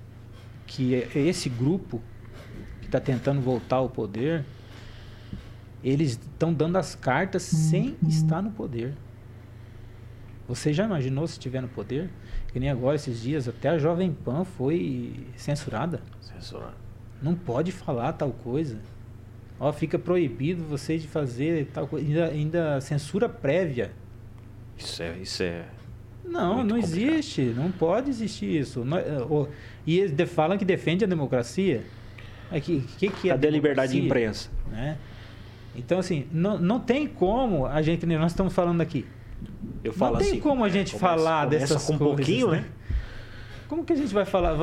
[0.65, 2.01] que esse grupo
[2.79, 4.45] que está tentando voltar ao poder,
[5.83, 8.93] eles estão dando as cartas sem estar no poder.
[10.47, 12.09] Você já imaginou se estiver no poder?
[12.51, 16.01] Que nem agora, esses dias, até a Jovem Pan foi censurada.
[16.21, 16.75] Censurado.
[17.21, 18.77] Não pode falar tal coisa.
[19.59, 22.05] Ó, fica proibido você de fazer tal coisa.
[22.05, 23.91] Ainda, ainda censura prévia.
[24.77, 25.17] Isso é.
[25.17, 25.65] Isso é...
[26.25, 27.09] Não, não complicado.
[27.09, 27.41] existe.
[27.55, 28.83] Não pode existir isso.
[28.95, 29.47] É, o-
[29.85, 31.83] E eles falam que defende a democracia.
[32.51, 34.49] O que, que, que é Cadê a liberdade de imprensa?
[34.69, 34.97] Né?
[35.75, 39.05] Então, assim, não, não tem como a gente, nós estamos falando aqui.
[39.83, 40.39] Eu falo não tem assim.
[40.39, 42.65] como a gente começa- falar começa dessas com um coisas, pouquinho, né?
[43.67, 44.55] Como que a gente vai falar?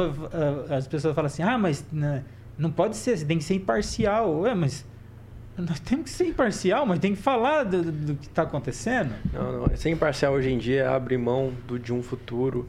[0.71, 2.23] As pessoas falam assim, ah, mas né,
[2.57, 4.41] não pode ser, tem que ser imparcial.
[4.43, 4.87] Ué, mas
[5.59, 9.13] nós temos que ser imparcial, mas tem que falar do, do- que está acontecendo.
[9.33, 9.77] Não, não.
[9.77, 12.69] Ser imparcial hoje em dia é abrir mão do, de um futuro.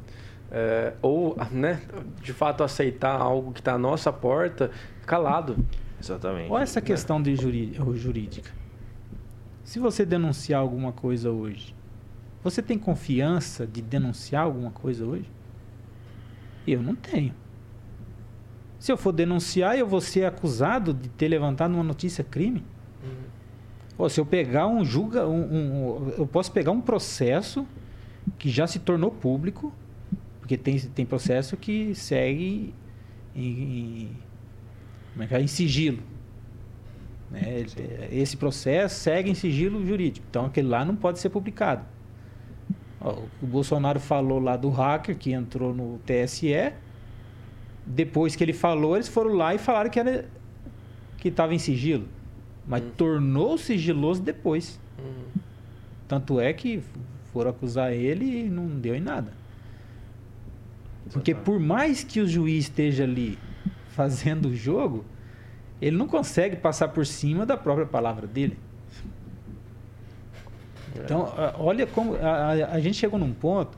[0.54, 1.80] é, ou, né,
[2.22, 4.70] de fato, aceitar algo que está à nossa porta
[5.06, 5.56] calado.
[6.02, 6.52] Exatamente.
[6.52, 8.50] Olha essa questão de juri- jurídica.
[9.64, 11.76] Se você denunciar alguma coisa hoje,
[12.44, 15.30] você tem confiança de denunciar alguma coisa hoje?
[16.68, 17.34] Eu não tenho.
[18.80, 22.64] Se eu for denunciar, eu vou ser acusado de ter levantado uma notícia crime?
[23.98, 27.66] Ou se eu pegar um julga, um, um- eu posso pegar um processo
[28.40, 29.72] que já se tornou público,
[30.40, 32.74] porque tem, tem processo que segue
[33.36, 34.18] em, em-
[35.12, 35.42] como é que é?
[35.42, 36.00] em sigilo.
[37.30, 37.66] né?
[38.12, 41.86] Esse processo segue em sigilo jurídico, então aquele lá não pode ser publicado.
[43.42, 46.74] O Bolsonaro falou lá do hacker que entrou no TSE.
[47.84, 50.30] Depois que ele falou, eles foram lá e falaram que era
[51.18, 52.08] que estava em sigilo,
[52.68, 54.80] mas tornou sigiloso depois.
[56.08, 56.84] Tanto é que
[57.32, 59.34] foram acusar ele e não deu em nada.
[61.12, 63.38] Porque por mais que o juiz esteja ali
[63.92, 65.06] fazendo o jogo,
[65.82, 68.58] ele não consegue passar por cima da própria palavra dele.
[70.96, 72.20] Então, olha como a,
[72.52, 73.78] a- a gente chegou num ponto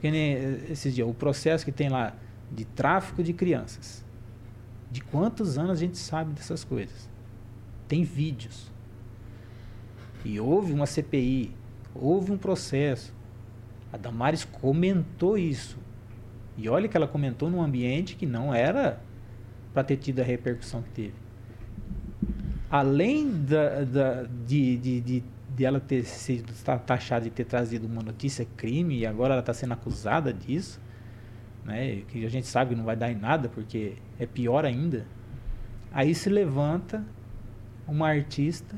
[0.00, 2.14] que nem eh, esses dias, o processo que tem lá
[2.50, 4.04] de tráfico de crianças.
[4.90, 7.08] De quantos anos a gente sabe dessas coisas?
[7.86, 8.70] Tem vídeos.
[10.24, 11.52] E houve uma CPI,
[11.94, 13.12] houve um processo.
[13.92, 15.76] A Damares comentou isso.
[16.56, 19.00] E olha que ela comentou num ambiente que não era
[19.72, 21.14] para ter tido a repercussão que teve.
[22.70, 25.24] Além da, da- de, de, de,
[25.56, 29.40] de ela ter sido ta- taxada de ter trazido uma notícia crime e agora ela
[29.40, 30.80] está sendo acusada disso,
[31.64, 32.02] né?
[32.08, 35.06] Que a gente sabe que não vai dar em nada porque é pior ainda.
[35.92, 37.02] Aí se levanta
[37.86, 38.76] uma artista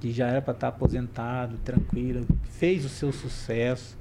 [0.00, 3.96] que já era para estar aposentado, tranquila, fez o seu sucesso,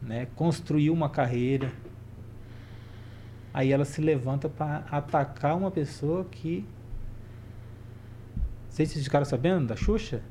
[0.00, 0.26] né?
[0.34, 1.70] Construiu uma carreira.
[3.54, 6.66] Aí ela se levanta para atacar uma pessoa que
[8.72, 10.22] não sei se vocês ficaram sabendo da Xuxa.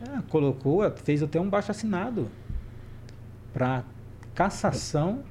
[0.00, 2.30] Ela colocou, fez até um baixo assinado
[3.52, 3.82] para
[4.32, 5.24] cassação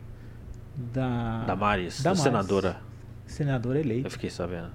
[0.75, 2.81] da Damares, Damares, senadora.
[3.25, 4.07] senadora eleita.
[4.07, 4.71] Eu fiquei sabendo.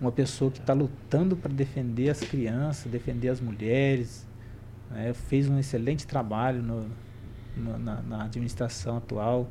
[0.00, 4.26] uma pessoa que está lutando para defender as crianças, defender as mulheres,
[4.90, 5.14] né?
[5.14, 6.90] fez um excelente trabalho no,
[7.56, 9.48] no, na, na, administração atual.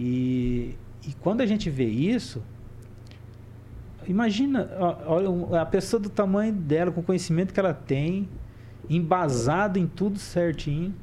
[0.00, 2.40] E, e quando a gente vê isso,
[4.06, 4.70] imagina
[5.04, 8.28] olha, a pessoa do tamanho dela, com o conhecimento que ela tem,
[8.88, 10.94] embasada em tudo certinho,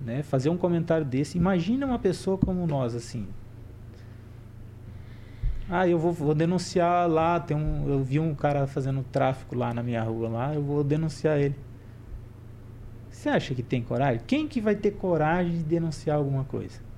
[0.00, 0.22] né?
[0.22, 1.36] fazer um comentário desse.
[1.36, 3.26] Imagina uma pessoa como nós, assim,
[5.68, 9.74] ah, eu vou, vou, denunciar lá, tem um, eu vi um cara fazendo tráfico lá
[9.74, 11.56] na minha rua lá, eu vou denunciar ele.
[13.10, 14.22] Você acha que tem coragem?
[14.28, 16.89] Quem que vai ter coragem de denunciar alguma coisa?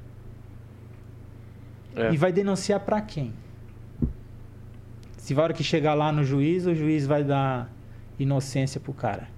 [1.94, 2.12] É.
[2.12, 3.32] E vai denunciar para quem?
[5.16, 7.70] Se a hora que chegar lá no juiz, o juiz vai dar
[8.18, 9.28] inocência pro cara.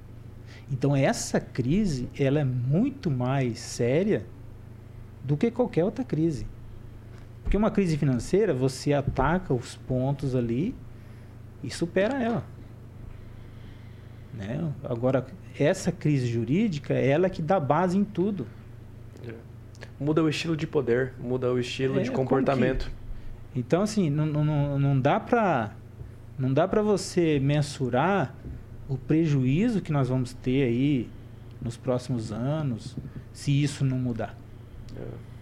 [0.71, 4.25] Então essa crise, ela é muito mais séria
[5.23, 6.47] do que qualquer outra crise.
[7.43, 10.75] Porque uma crise financeira, você ataca os pontos ali
[11.63, 12.45] e supera ela.
[14.33, 14.73] Né?
[14.83, 15.27] Agora,
[15.59, 18.47] essa crise jurídica, ela que dá base em tudo.
[20.01, 20.05] É.
[20.05, 22.91] Muda o estilo de poder, muda o estilo é, de comportamento.
[23.53, 23.61] Que...
[23.61, 25.73] Então, assim, não, não, não dá para
[26.37, 28.35] não dá para você mensurar
[28.89, 31.09] o prejuízo que nós vamos ter aí
[31.63, 32.97] nos próximos anos
[33.33, 34.37] se isso não mudar.
[34.97, 35.35] É.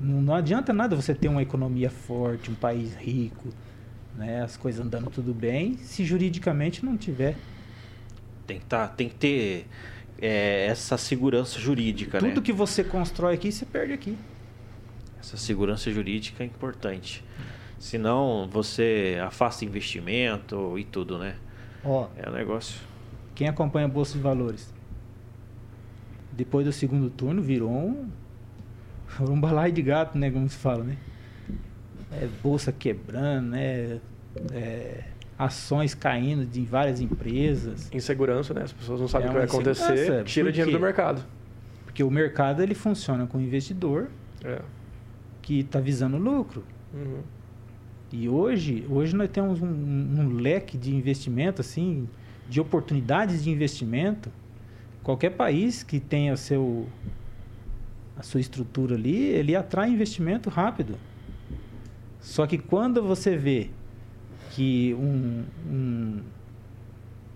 [0.00, 3.48] Não, não adianta nada você ter uma economia forte, um país rico,
[4.16, 7.36] né, as coisas andando tudo bem, se juridicamente não tiver.
[8.46, 9.66] Tem que, tá, tem que ter
[10.20, 12.40] é, essa segurança jurídica, Tudo né?
[12.40, 14.16] que você constrói aqui, você perde aqui.
[15.20, 17.24] Essa segurança jurídica é importante.
[17.78, 21.36] Senão você afasta investimento e tudo, né?
[21.84, 22.80] Ó, é um negócio.
[23.34, 24.72] Quem acompanha a Bolsa de Valores?
[26.32, 28.10] Depois do segundo turno virou um
[29.20, 30.30] um balaio de gato, né?
[30.30, 30.96] Como se fala, né?
[32.12, 34.00] É, bolsa quebrando, né?
[34.52, 35.04] É,
[35.38, 37.88] ações caindo de várias empresas.
[37.94, 38.62] Insegurança, né?
[38.64, 41.24] As pessoas não sabem é o que vai acontecer, tira dinheiro do mercado.
[41.84, 44.08] Porque o mercado ele funciona com o investidor
[44.44, 44.60] é.
[45.40, 46.64] que está visando lucro.
[46.92, 47.20] Uhum.
[48.10, 52.08] E hoje, hoje nós temos um, um, leque de investimento, assim,
[52.48, 54.30] de oportunidades de investimento.
[55.02, 56.86] Qualquer país que tenha seu
[58.16, 60.96] a sua estrutura ali, ele atrai investimento rápido.
[62.20, 63.70] Só que quando você vê
[64.58, 66.20] que um, um,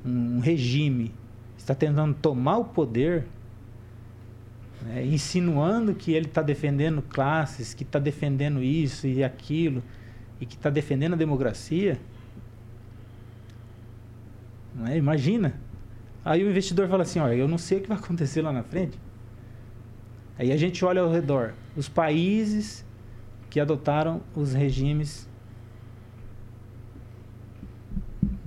[0.05, 1.15] um regime
[1.57, 3.29] está tentando tomar o poder,
[4.83, 9.85] né, insinuando que ele está defendendo classes, que está defendendo isso e aquilo,
[10.41, 11.97] e que está defendendo a democracia,
[14.85, 14.97] é?
[14.97, 15.55] imagina.
[16.25, 18.65] Aí o investidor fala assim: olha, eu não sei o que vai acontecer lá na
[18.65, 18.99] frente.
[20.37, 22.85] Aí a gente olha ao redor, os países
[23.49, 25.31] que adotaram os regimes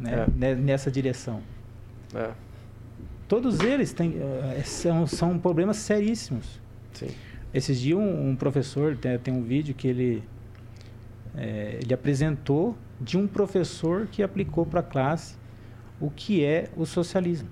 [0.05, 0.55] né, é.
[0.55, 1.41] nessa direção.
[2.13, 2.31] É.
[3.27, 6.61] Todos eles têm, eh, são, são problemas seríssimos.
[6.93, 7.09] Sim.
[7.53, 10.23] Esses dias um, um professor, tem, tem, um vídeo que ele,
[11.35, 15.35] é, ele apresentou de um professor que aplicou para a classe
[15.99, 17.49] o que é o socialismo.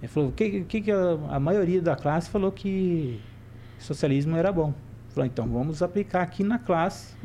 [0.00, 3.20] Ele falou, o que, que, que a, a, maioria da classe falou que
[3.78, 4.68] socialismo era bom.
[4.68, 7.16] Ele falou, então vamos aplicar aqui na classe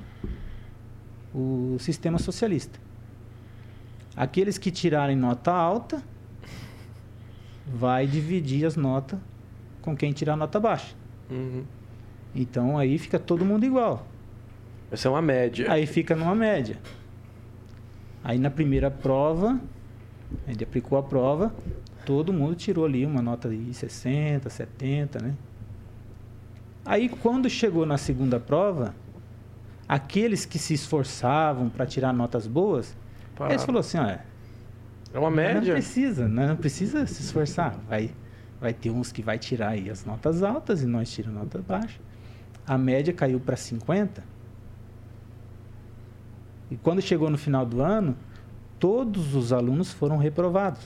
[1.34, 2.83] o sistema socialista.
[4.16, 6.04] Aqueles que tirarem nota alta,
[7.66, 9.20] vai dividir as notas
[9.82, 10.96] com quem tirar nota baixa.
[11.30, 11.64] Uhum.
[12.36, 14.06] Então aí fica todo mundo igual.
[14.92, 15.72] Essa é uma média.
[15.72, 16.78] Aí fica numa média.
[18.24, 19.60] Aí na primeira prova,
[20.48, 21.54] ele aplicou a prova,
[22.06, 25.36] todo mundo tirou ali uma nota de 60, 70, né?
[26.86, 28.94] Aí quando chegou na segunda prova,
[29.88, 32.96] aqueles que se esforçavam para tirar notas boas,
[33.36, 33.50] Pá.
[33.50, 34.26] eles falaram assim, olha,
[35.14, 35.62] é uma média.
[35.62, 37.78] Não precisa, não precisa se esforçar.
[37.88, 38.12] Vai,
[38.60, 42.02] vai ter uns que vai tirar aí as notas altas e nós tiramos notas baixas.
[42.66, 44.24] A média caiu para 50.
[46.72, 48.18] E quando chegou no final do ano,
[48.80, 50.82] todos os alunos foram reprovados.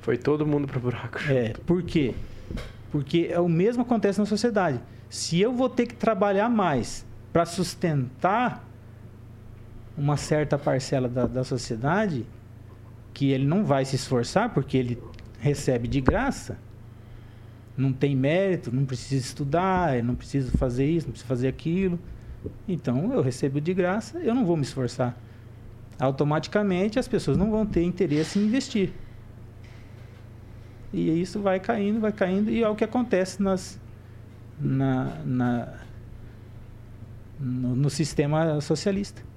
[0.00, 1.18] Foi todo mundo para o buraco.
[1.28, 2.14] É, por quê?
[2.90, 4.80] Porque é o mesmo acontece na sociedade.
[5.10, 8.66] Se eu vou ter que trabalhar mais para sustentar
[10.00, 12.24] uma certa parcela da, da sociedade,
[13.12, 14.98] que ele não vai se esforçar porque ele
[15.38, 16.56] recebe de graça,
[17.76, 21.98] não tem mérito, não precisa estudar, não precisa fazer isso, não precisa fazer aquilo.
[22.66, 25.14] Então eu recebo de graça, eu não vou me esforçar.
[25.98, 28.92] Automaticamente as pessoas não vão ter interesse em investir.
[30.94, 33.78] E isso vai caindo, vai caindo, e é o que acontece nas,
[34.58, 35.74] na, na,
[37.38, 39.29] no, no sistema socialista.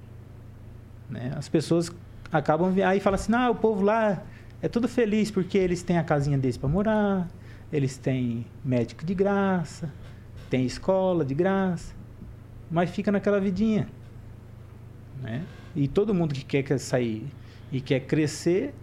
[1.14, 1.32] Né?
[1.36, 1.92] As pessoas
[2.32, 4.20] acabam aí falam assim, ah, o povo lá
[4.60, 7.28] é tudo feliz porque eles têm a casinha deles para morar,
[7.72, 9.92] eles têm médico de graça,
[10.50, 11.94] tem escola de graça,
[12.68, 13.86] mas fica naquela vidinha,
[15.22, 15.44] né?
[15.76, 17.26] E todo mundo que quer sair
[17.70, 18.74] e quer crescer,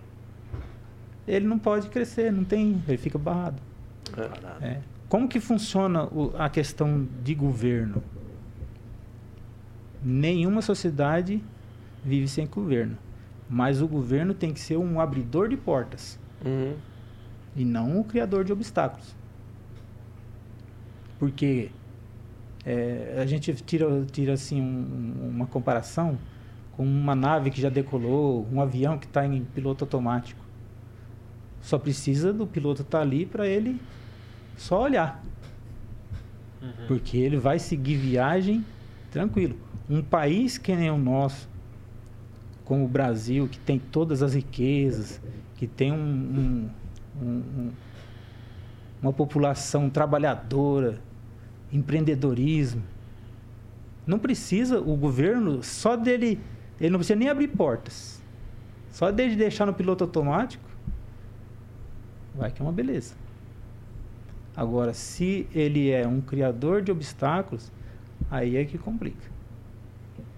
[1.28, 3.62] ele não pode crescer, não tem, ele fica barrado.
[4.62, 4.68] É.
[4.68, 4.82] É.
[5.10, 6.08] Como que funciona
[6.38, 8.02] a questão de governo?
[10.02, 11.44] Nenhuma sociedade
[12.04, 12.98] vive sem governo.
[13.50, 16.20] Mas o governo tem que ser um abridor de portas.
[16.46, 16.76] Uhum.
[17.56, 19.16] E não um criador de obstáculos.
[21.20, 21.70] Porque
[22.66, 26.18] é, a gente tira, tira assim um, uma comparação
[26.72, 30.42] com uma nave que já decolou, um avião que está em piloto automático.
[31.62, 33.80] Só precisa do piloto estar tá ali para ele
[34.58, 35.24] só olhar.
[36.62, 36.88] Uhum.
[36.88, 38.64] Porque ele vai seguir viagem
[39.12, 39.58] tranquilo.
[39.90, 41.50] Um país que nem o nosso,
[42.72, 45.20] como o Brasil, que tem todas as riquezas,
[45.58, 46.70] que tem um,
[47.22, 47.72] um, um,
[49.02, 50.98] uma população trabalhadora,
[51.70, 52.82] empreendedorismo.
[54.08, 56.40] Não precisa o governo, só dele,
[56.80, 58.24] ele não precisa nem abrir portas.
[58.90, 60.64] Só dele deixar no piloto automático,
[62.34, 63.16] vai que é uma beleza.
[64.56, 67.70] Agora, se ele é um criador de obstáculos,
[68.30, 69.30] aí é que complica.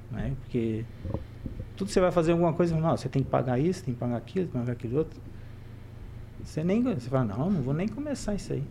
[0.10, 0.36] Né?
[0.42, 0.84] Porque
[1.76, 4.18] tudo você vai fazer alguma coisa, não, você tem que pagar isso, tem que pagar
[4.18, 5.20] aquilo, tem que pagar aquilo outro.
[6.44, 8.64] Você nem você fala, não, não vou nem começar isso aí.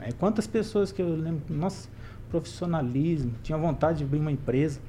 [0.00, 1.88] É, quantas pessoas que eu lembro, nossa,
[2.28, 4.80] profissionalismo, tinha vontade de abrir uma empresa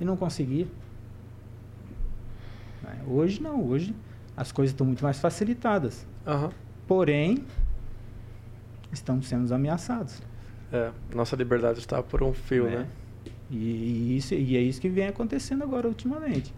[0.00, 0.68] e não conseguia.
[2.84, 3.94] É, hoje não, hoje
[4.36, 6.06] as coisas estão muito mais facilitadas.
[6.26, 6.50] Uhum.
[6.86, 7.44] Porém,
[8.92, 10.22] estamos sendo ameaçados.
[10.72, 12.76] É, nossa liberdade está por um fio, é.
[12.76, 12.88] né?
[13.52, 16.54] E, e, isso, e é isso que vem acontecendo agora ultimamente.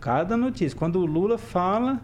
[0.00, 2.00] Cada notícia, quando o Lula fala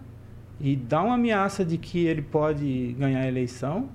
[0.61, 3.89] e dá uma ameaça de que ele pode ganhar a eleição,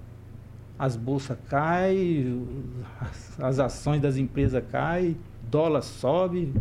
[0.77, 2.45] as bolsas caem,
[2.99, 5.15] as, as ações das empresas caem,
[5.49, 6.51] dólar sobe.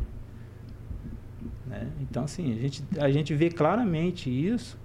[1.66, 1.90] Né?
[2.02, 4.78] Então, assim, a gente, a gente vê claramente isso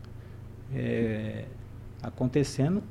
[0.74, 1.46] é,
[2.02, 2.82] acontecendo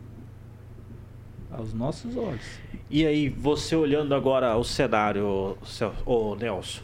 [1.50, 2.60] aos nossos olhos.
[2.90, 5.58] E aí, você olhando agora o cenário,
[6.06, 6.80] o Nelson,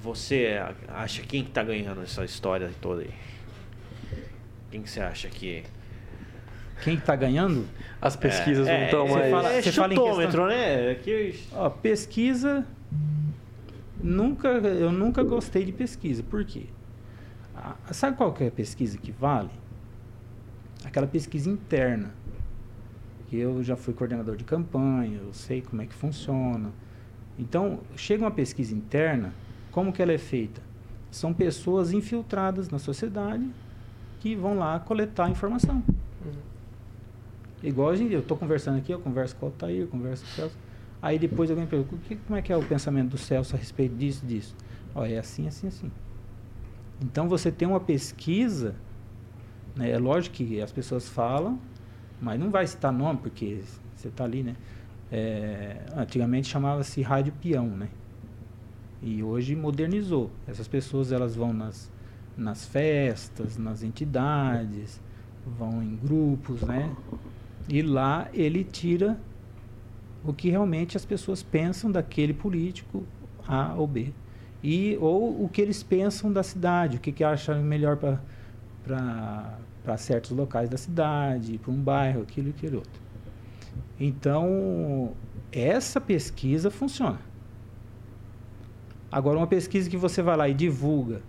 [0.00, 0.58] você
[0.88, 3.14] acha quem está ganhando essa história toda aí?
[4.70, 5.64] Quem que você acha que
[6.82, 7.66] quem está ganhando?
[8.00, 9.30] As pesquisas é, não estão é, mais.
[9.30, 10.46] Fala, é você fala em questão...
[10.46, 10.94] né?
[10.96, 11.40] Que...
[11.52, 12.66] Ó, pesquisa.
[14.02, 16.22] Nunca, eu nunca gostei de pesquisa.
[16.22, 16.64] Por quê?
[17.54, 19.50] Ah, sabe qual que é a pesquisa que vale?
[20.84, 22.14] Aquela pesquisa interna.
[23.28, 26.70] Que eu já fui coordenador de campanha, eu sei como é que funciona.
[27.38, 29.32] Então, chega uma pesquisa interna,
[29.70, 30.60] como que ela é feita?
[31.10, 33.46] São pessoas infiltradas na sociedade
[34.20, 35.82] que vão lá coletar informação.
[36.24, 36.32] Uhum.
[37.62, 40.34] Igual hoje eu estou conversando aqui, eu converso com o Altair, eu converso com o
[40.34, 40.58] Celso.
[41.00, 41.96] Aí depois alguém pergunta,
[42.26, 44.54] como é que é o pensamento do Celso a respeito disso, disso?
[44.94, 45.90] Olha, é assim, assim, assim.
[47.00, 48.74] Então você tem uma pesquisa,
[49.74, 49.90] né?
[49.90, 51.58] é lógico que as pessoas falam,
[52.20, 53.62] mas não vai citar nome, porque
[53.94, 54.56] você está ali, né?
[55.10, 57.88] É, antigamente chamava-se rádio peão, né?
[59.02, 60.30] E hoje modernizou.
[60.46, 61.90] Essas pessoas elas vão nas,
[62.36, 65.00] nas festas, nas entidades,
[65.58, 66.94] vão em grupos, né?
[67.68, 69.18] E lá ele tira
[70.24, 73.04] o que realmente as pessoas pensam daquele político
[73.46, 74.12] A ou B.
[74.62, 79.58] E, ou o que eles pensam da cidade, o que, que acham melhor para
[79.96, 83.00] certos locais da cidade, para um bairro, aquilo e aquele outro.
[84.00, 85.12] Então,
[85.52, 87.20] essa pesquisa funciona.
[89.12, 91.20] Agora, uma pesquisa que você vai lá e divulga.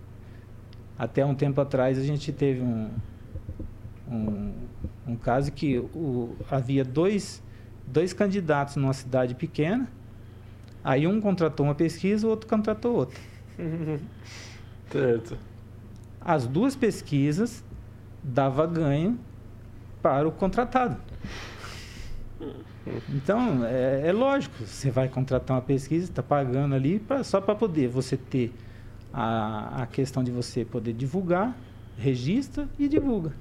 [0.97, 2.89] Até um tempo atrás, a gente teve um,
[4.09, 4.53] um
[5.07, 7.41] um caso que o, havia dois,
[7.87, 9.87] dois candidatos numa cidade pequena,
[10.83, 13.19] aí um contratou uma pesquisa, o outro contratou outra.
[14.91, 15.37] certo.
[16.19, 17.63] As duas pesquisas
[18.27, 19.17] dava ganho
[20.01, 20.97] para o contratado.
[23.09, 27.55] Então, é, é lógico, você vai contratar uma pesquisa, está pagando ali pra, só para
[27.55, 28.53] poder você ter
[29.13, 31.55] a, a questão de você poder divulgar,
[31.97, 33.33] registra e divulga.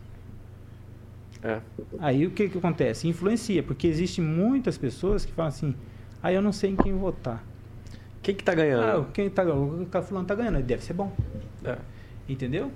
[1.43, 1.61] É.
[1.99, 3.07] Aí o que, que acontece?
[3.07, 5.75] Influencia, porque existem muitas pessoas que falam assim,
[6.23, 7.45] aí ah, eu não sei em quem votar.
[8.23, 9.03] Quem que tá ganhando?
[9.03, 9.83] Ah, quem tá ganhando?
[9.83, 11.13] O fulano tá ganhando, deve ser bom.
[11.65, 11.77] É.
[12.29, 12.73] Entendeu?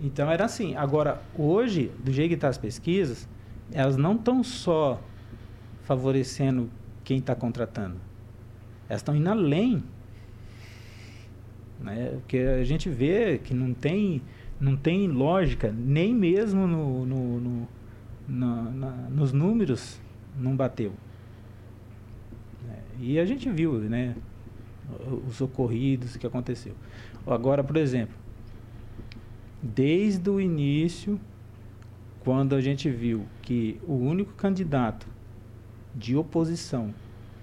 [0.00, 0.74] Então era assim.
[0.76, 3.28] Agora, hoje, do jeito que estão tá as pesquisas,
[3.72, 5.00] elas não estão só
[5.82, 6.68] favorecendo
[7.04, 7.96] quem está contratando.
[8.88, 9.82] elas estão indo além.
[11.80, 12.10] Né?
[12.14, 14.22] Porque a gente vê que não tem,
[14.58, 17.68] não tem lógica, nem mesmo no, no, no
[18.28, 20.00] na, nos números
[20.36, 20.92] não bateu.
[22.68, 24.16] É, e a gente viu, né?
[25.28, 26.74] Os ocorridos, o que aconteceu.
[27.26, 28.14] Agora, por exemplo,
[29.62, 31.20] desde o início,
[32.20, 35.06] quando a gente viu que o único candidato
[35.94, 36.94] de oposição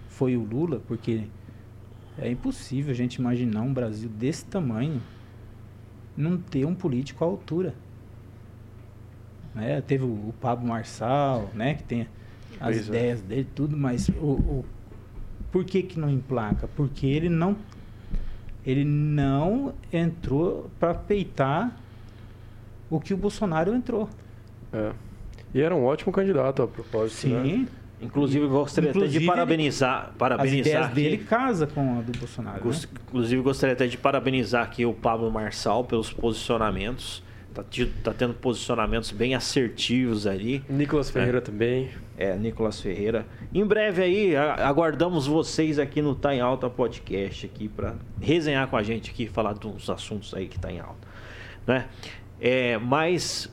[0.07, 1.23] foi o Lula, porque
[2.17, 5.01] é impossível a gente imaginar um Brasil desse tamanho
[6.15, 7.73] não ter um político à altura.
[9.55, 9.81] Né?
[9.81, 11.75] Teve o, o Pablo Marçal, né?
[11.75, 12.07] que tem
[12.59, 12.81] as pois é.
[12.89, 13.23] ideias é.
[13.23, 14.65] dele, tudo, mas o, o,
[15.51, 16.67] por que, que não emplaca?
[16.67, 17.55] Porque ele não
[18.65, 21.82] ele não entrou para peitar
[22.97, 24.09] o que o Bolsonaro entrou.
[24.71, 24.91] É.
[25.53, 27.17] E era um ótimo candidato a propósito.
[27.17, 27.33] Sim.
[27.33, 27.67] Né?
[28.01, 30.13] Inclusive, gostaria Inclusive, até de parabenizar.
[30.17, 32.67] parabenizar as ideias aqui, dele casa com a do Bolsonaro.
[32.67, 32.75] Né?
[33.07, 37.23] Inclusive, gostaria até de parabenizar aqui o Pablo Marçal pelos posicionamentos.
[37.53, 37.63] Tá,
[38.03, 40.63] tá tendo posicionamentos bem assertivos ali.
[40.67, 41.13] Nicolas é.
[41.13, 41.41] Ferreira é.
[41.41, 41.89] também.
[42.17, 43.27] É, Nicolas Ferreira.
[43.53, 48.75] Em breve aí, aguardamos vocês aqui no Tá em Alta Podcast aqui para resenhar com
[48.75, 51.07] a gente aqui, falar dos assuntos aí que tá em alta,
[51.65, 51.87] né?
[52.45, 53.49] É, mas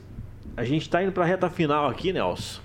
[0.57, 2.59] a gente está indo para a reta final aqui, Nelson.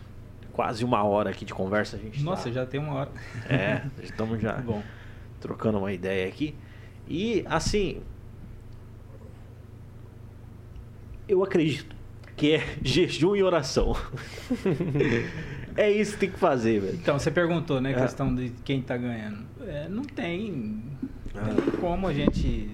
[0.53, 1.97] Quase uma hora aqui de conversa.
[1.97, 2.51] A gente Nossa, tá...
[2.51, 3.11] já tem uma hora.
[3.49, 4.83] É, estamos já Bom.
[5.41, 6.53] trocando uma ideia aqui.
[7.09, 8.03] E, assim,
[11.29, 11.95] eu acredito
[12.37, 13.95] que é jejum e oração.
[15.77, 16.95] é isso que tem que fazer, velho.
[16.97, 18.03] Então, você perguntou, né, a é.
[18.03, 19.47] questão de quem está ganhando.
[19.61, 20.83] É, não tem,
[21.33, 21.77] não tem é.
[21.81, 22.69] como a gente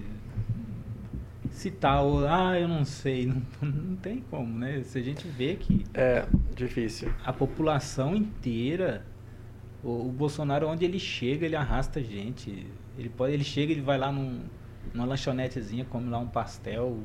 [1.53, 4.83] citar o ah, eu não sei, não, não tem como, né?
[4.83, 6.25] Se a gente vê que é
[6.55, 7.13] difícil.
[7.23, 9.05] A população inteira
[9.83, 12.65] o, o Bolsonaro onde ele chega, ele arrasta gente.
[12.97, 14.41] Ele pode, ele chega, ele vai lá num,
[14.93, 16.99] numa lanchonetezinha, come lá um pastel,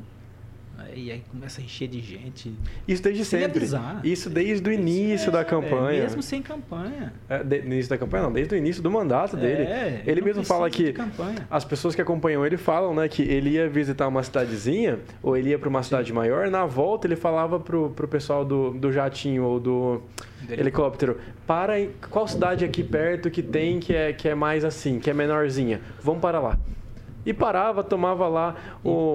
[0.94, 2.52] e aí começa a encher de gente.
[2.86, 3.66] Isso desde sempre.
[4.04, 5.98] Isso desde o início é, da campanha.
[5.98, 7.12] É, mesmo sem campanha.
[7.28, 10.02] É, de, no início da campanha, não, desde o início do mandato é, dele.
[10.06, 10.94] Ele mesmo fala que
[11.50, 15.50] as pessoas que acompanham ele falam, né, que ele ia visitar uma cidadezinha, ou ele
[15.50, 16.14] ia para uma cidade Sim.
[16.14, 20.02] maior, na volta ele falava pro, pro pessoal do, do jatinho ou do
[20.48, 21.74] helicóptero, para
[22.10, 25.80] qual cidade aqui perto que tem que é, que é mais assim, que é menorzinha.
[26.02, 26.58] Vamos para lá.
[27.26, 29.12] E parava, tomava lá o,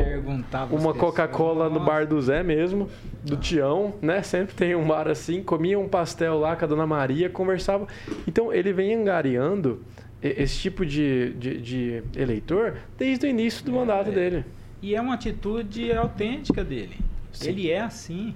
[0.70, 2.89] uma Coca-Cola no bar do Zé mesmo,
[3.24, 4.22] do Tião, né?
[4.22, 7.88] Sempre tem um bar assim, comia um pastel lá com a Dona Maria, conversava.
[8.28, 9.82] Então ele vem angariando
[10.22, 14.14] esse tipo de, de, de eleitor desde o início do é, mandato é.
[14.14, 14.45] dele.
[14.82, 16.97] E é uma atitude autêntica dele.
[17.32, 17.49] Sim.
[17.49, 18.36] Ele é assim.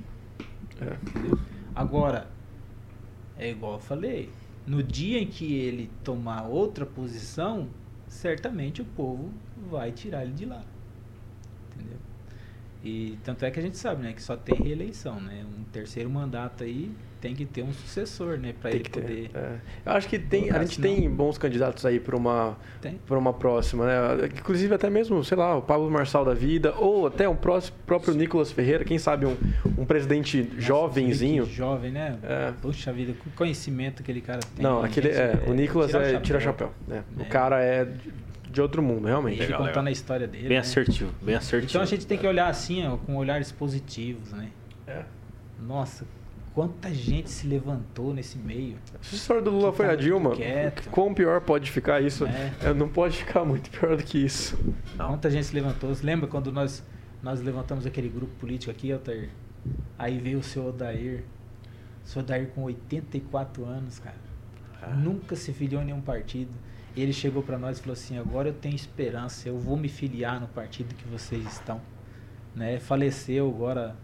[0.81, 0.95] É.
[1.75, 2.27] Agora,
[3.37, 4.29] é igual eu falei,
[4.65, 7.67] no dia em que ele tomar outra posição,
[8.07, 9.31] certamente o povo
[9.67, 10.63] vai tirar ele de lá.
[11.75, 11.97] Entendeu?
[12.83, 15.43] E tanto é que a gente sabe, né, que só tem reeleição, né?
[15.57, 19.31] Um terceiro mandato aí tem que ter um sucessor, né, para ele poder.
[19.33, 19.55] É.
[19.85, 22.55] Eu acho que tem, a gente tem bons candidatos aí para uma
[23.05, 24.27] para uma próxima, né?
[24.37, 28.13] Inclusive até mesmo, sei lá, o Pablo Marçal da vida ou até um próximo, próprio
[28.13, 29.35] Nicolas Ferreira, quem sabe um,
[29.77, 31.45] um presidente Nossa, jovenzinho.
[31.45, 32.17] Jovem, né?
[32.23, 32.53] É.
[32.61, 34.63] Puxa vida, o conhecimento que aquele cara tem.
[34.63, 36.21] Não, aquele é, o Nicolas tira é chapéu.
[36.21, 37.03] tira chapéu, né?
[37.17, 37.21] É.
[37.21, 37.87] O cara é
[38.57, 39.39] de outro mundo, realmente.
[39.39, 39.87] Legal, contando legal.
[39.87, 40.47] a história dele.
[40.47, 40.61] Bem né?
[40.61, 41.71] assertivo, bem assertivo.
[41.71, 44.49] Então a gente tem que olhar assim, ó, com olhares positivos, né?
[44.87, 45.03] É.
[45.61, 46.05] Nossa,
[46.55, 48.77] quanta gente se levantou nesse meio.
[48.95, 50.35] A história do Lula foi a Dilma.
[50.35, 50.89] Quieto.
[50.89, 52.25] Quão pior pode ficar isso?
[52.25, 52.51] É.
[52.63, 52.73] é.
[52.73, 54.57] Não pode ficar muito pior do que isso.
[54.95, 55.09] Não.
[55.09, 55.93] Quanta gente se levantou.
[55.93, 56.83] Você lembra quando nós,
[57.21, 59.29] nós levantamos aquele grupo político aqui, Altair?
[59.99, 61.23] Aí veio o seu Odair.
[62.03, 64.17] O seu Odair com 84 anos, cara.
[64.81, 64.95] Ah.
[64.95, 66.51] Nunca se filiou em nenhum partido
[67.01, 70.39] ele chegou para nós e falou assim: agora eu tenho esperança, eu vou me filiar
[70.39, 71.81] no partido que vocês estão.
[72.55, 72.79] Né?
[72.79, 73.95] Faleceu agora,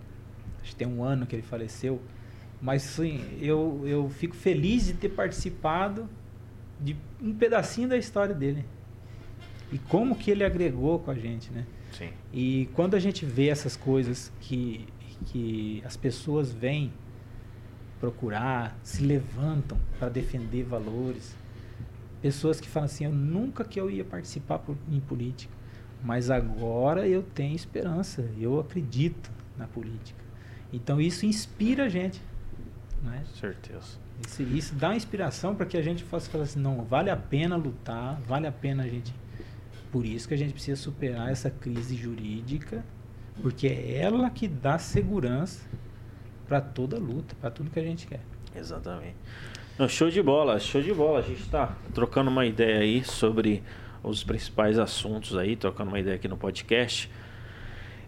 [0.61, 2.01] acho que tem um ano que ele faleceu,
[2.61, 6.07] mas sim, eu, eu fico feliz de ter participado
[6.79, 8.65] de um pedacinho da história dele.
[9.71, 11.65] E como que ele agregou com a gente, né?
[11.91, 12.09] Sim.
[12.31, 14.87] E quando a gente vê essas coisas que,
[15.25, 16.93] que as pessoas vêm
[17.99, 21.35] procurar, se levantam para defender valores,
[22.23, 25.53] pessoas que falam assim, eu nunca que eu ia participar por, em política,
[26.01, 30.23] mas agora eu tenho esperança, eu acredito na política.
[30.71, 32.21] Então isso inspira a gente,
[33.03, 33.25] né?
[33.37, 33.99] Certeza.
[34.25, 37.57] Isso, isso dá inspiração para que a gente possa falar assim, não, vale a pena
[37.57, 39.13] lutar, vale a pena a gente.
[39.91, 42.85] Por isso que a gente precisa superar essa crise jurídica,
[43.41, 45.61] porque é ela que dá segurança
[46.47, 48.21] para toda luta, para tudo que a gente quer.
[48.55, 49.17] Exatamente.
[49.75, 51.17] Não, show de bola, show de bola.
[51.17, 53.63] A gente está trocando uma ideia aí sobre
[54.03, 57.09] os principais assuntos aí, trocando uma ideia aqui no podcast.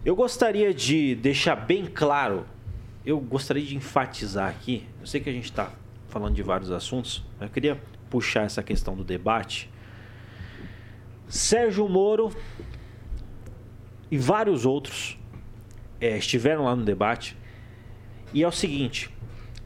[0.04, 2.46] Eu gostaria de deixar bem claro,
[3.04, 5.72] eu gostaria de enfatizar aqui, eu sei que a gente está
[6.06, 9.68] falando de vários assuntos, mas eu queria puxar essa questão do debate.
[11.26, 12.30] Sérgio Moro
[14.08, 15.18] e vários outros
[16.00, 17.36] é, estiveram lá no debate.
[18.32, 19.10] E é o seguinte: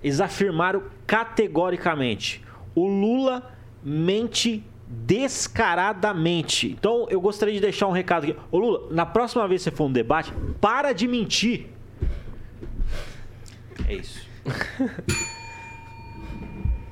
[0.02, 2.42] eles afirmaram categoricamente:
[2.74, 3.50] o Lula
[3.82, 6.68] mente descaradamente.
[6.68, 8.36] Então eu gostaria de deixar um recado aqui.
[8.50, 11.68] Ô Lula, na próxima vez que você for um debate, para de mentir.
[13.86, 14.28] É isso.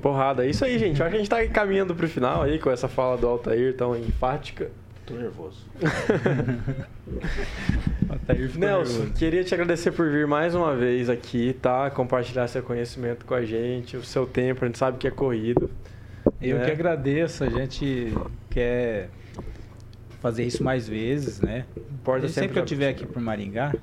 [0.01, 1.03] Porrada, é isso aí, gente.
[1.03, 3.97] Acho que a gente tá caminhando pro final aí com essa fala do Altair tão
[3.97, 4.71] enfática.
[5.05, 5.67] Tô nervoso.
[8.09, 9.13] Nelson, nervoso.
[9.15, 11.91] queria te agradecer por vir mais uma vez aqui, tá?
[11.91, 15.71] Compartilhar seu conhecimento com a gente, o seu tempo, a gente sabe que é corrido.
[16.41, 16.65] Eu né?
[16.65, 18.13] que agradeço, a gente
[18.51, 19.11] quer
[20.21, 21.65] fazer isso mais vezes, né?
[22.03, 23.75] Porta E sempre que eu estiver aqui por Maringá,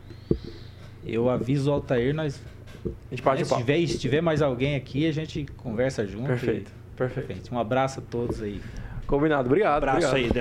[1.05, 2.41] eu aviso o Altair, nós.
[2.85, 6.27] A gente parte né, se, tiver, se tiver mais alguém aqui, a gente conversa junto.
[6.27, 7.53] Perfeito, e- perfeito.
[7.53, 8.61] Um abraço a todos aí.
[9.07, 9.77] Combinado, obrigado.
[9.83, 10.25] Abraço obrigado.
[10.25, 10.31] aí,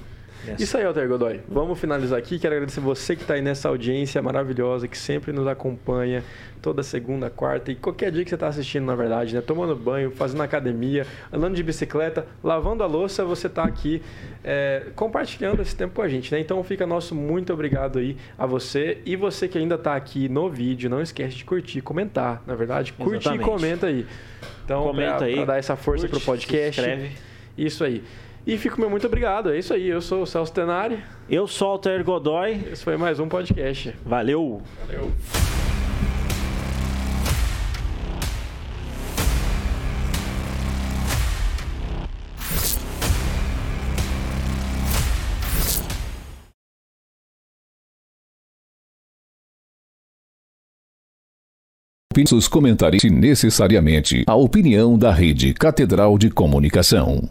[0.44, 0.62] Nelson.
[0.62, 1.40] Isso aí, Alter Godoy.
[1.48, 2.38] Vamos finalizar aqui.
[2.38, 6.22] Quero agradecer você que está aí nessa audiência maravilhosa, que sempre nos acompanha
[6.60, 9.40] toda segunda, quarta e qualquer dia que você está assistindo, na verdade, né?
[9.40, 14.02] Tomando banho, fazendo academia, andando de bicicleta, lavando a louça, você está aqui
[14.42, 16.40] é, compartilhando esse tempo com a gente, né?
[16.40, 20.50] Então fica nosso muito obrigado aí a você e você que ainda está aqui no
[20.50, 23.42] vídeo, não esquece de curtir, comentar, na verdade, curte Exatamente.
[23.42, 24.06] e comenta aí.
[24.64, 26.80] Então, Comenta pra, aí, pra dar essa força curte, pro podcast.
[26.80, 27.12] se inscreve.
[27.56, 28.02] Isso aí.
[28.46, 29.52] E fico meu muito obrigado.
[29.52, 29.88] É isso aí.
[29.88, 31.02] Eu sou o Celso Tenari.
[31.28, 32.60] Eu sou o Altair Godoy.
[32.70, 33.92] Esse foi mais um podcast.
[34.04, 34.62] Valeu.
[34.86, 35.10] Valeu.
[52.32, 57.28] Os comentários necessariamente a opinião da Rede Catedral de Comunicação.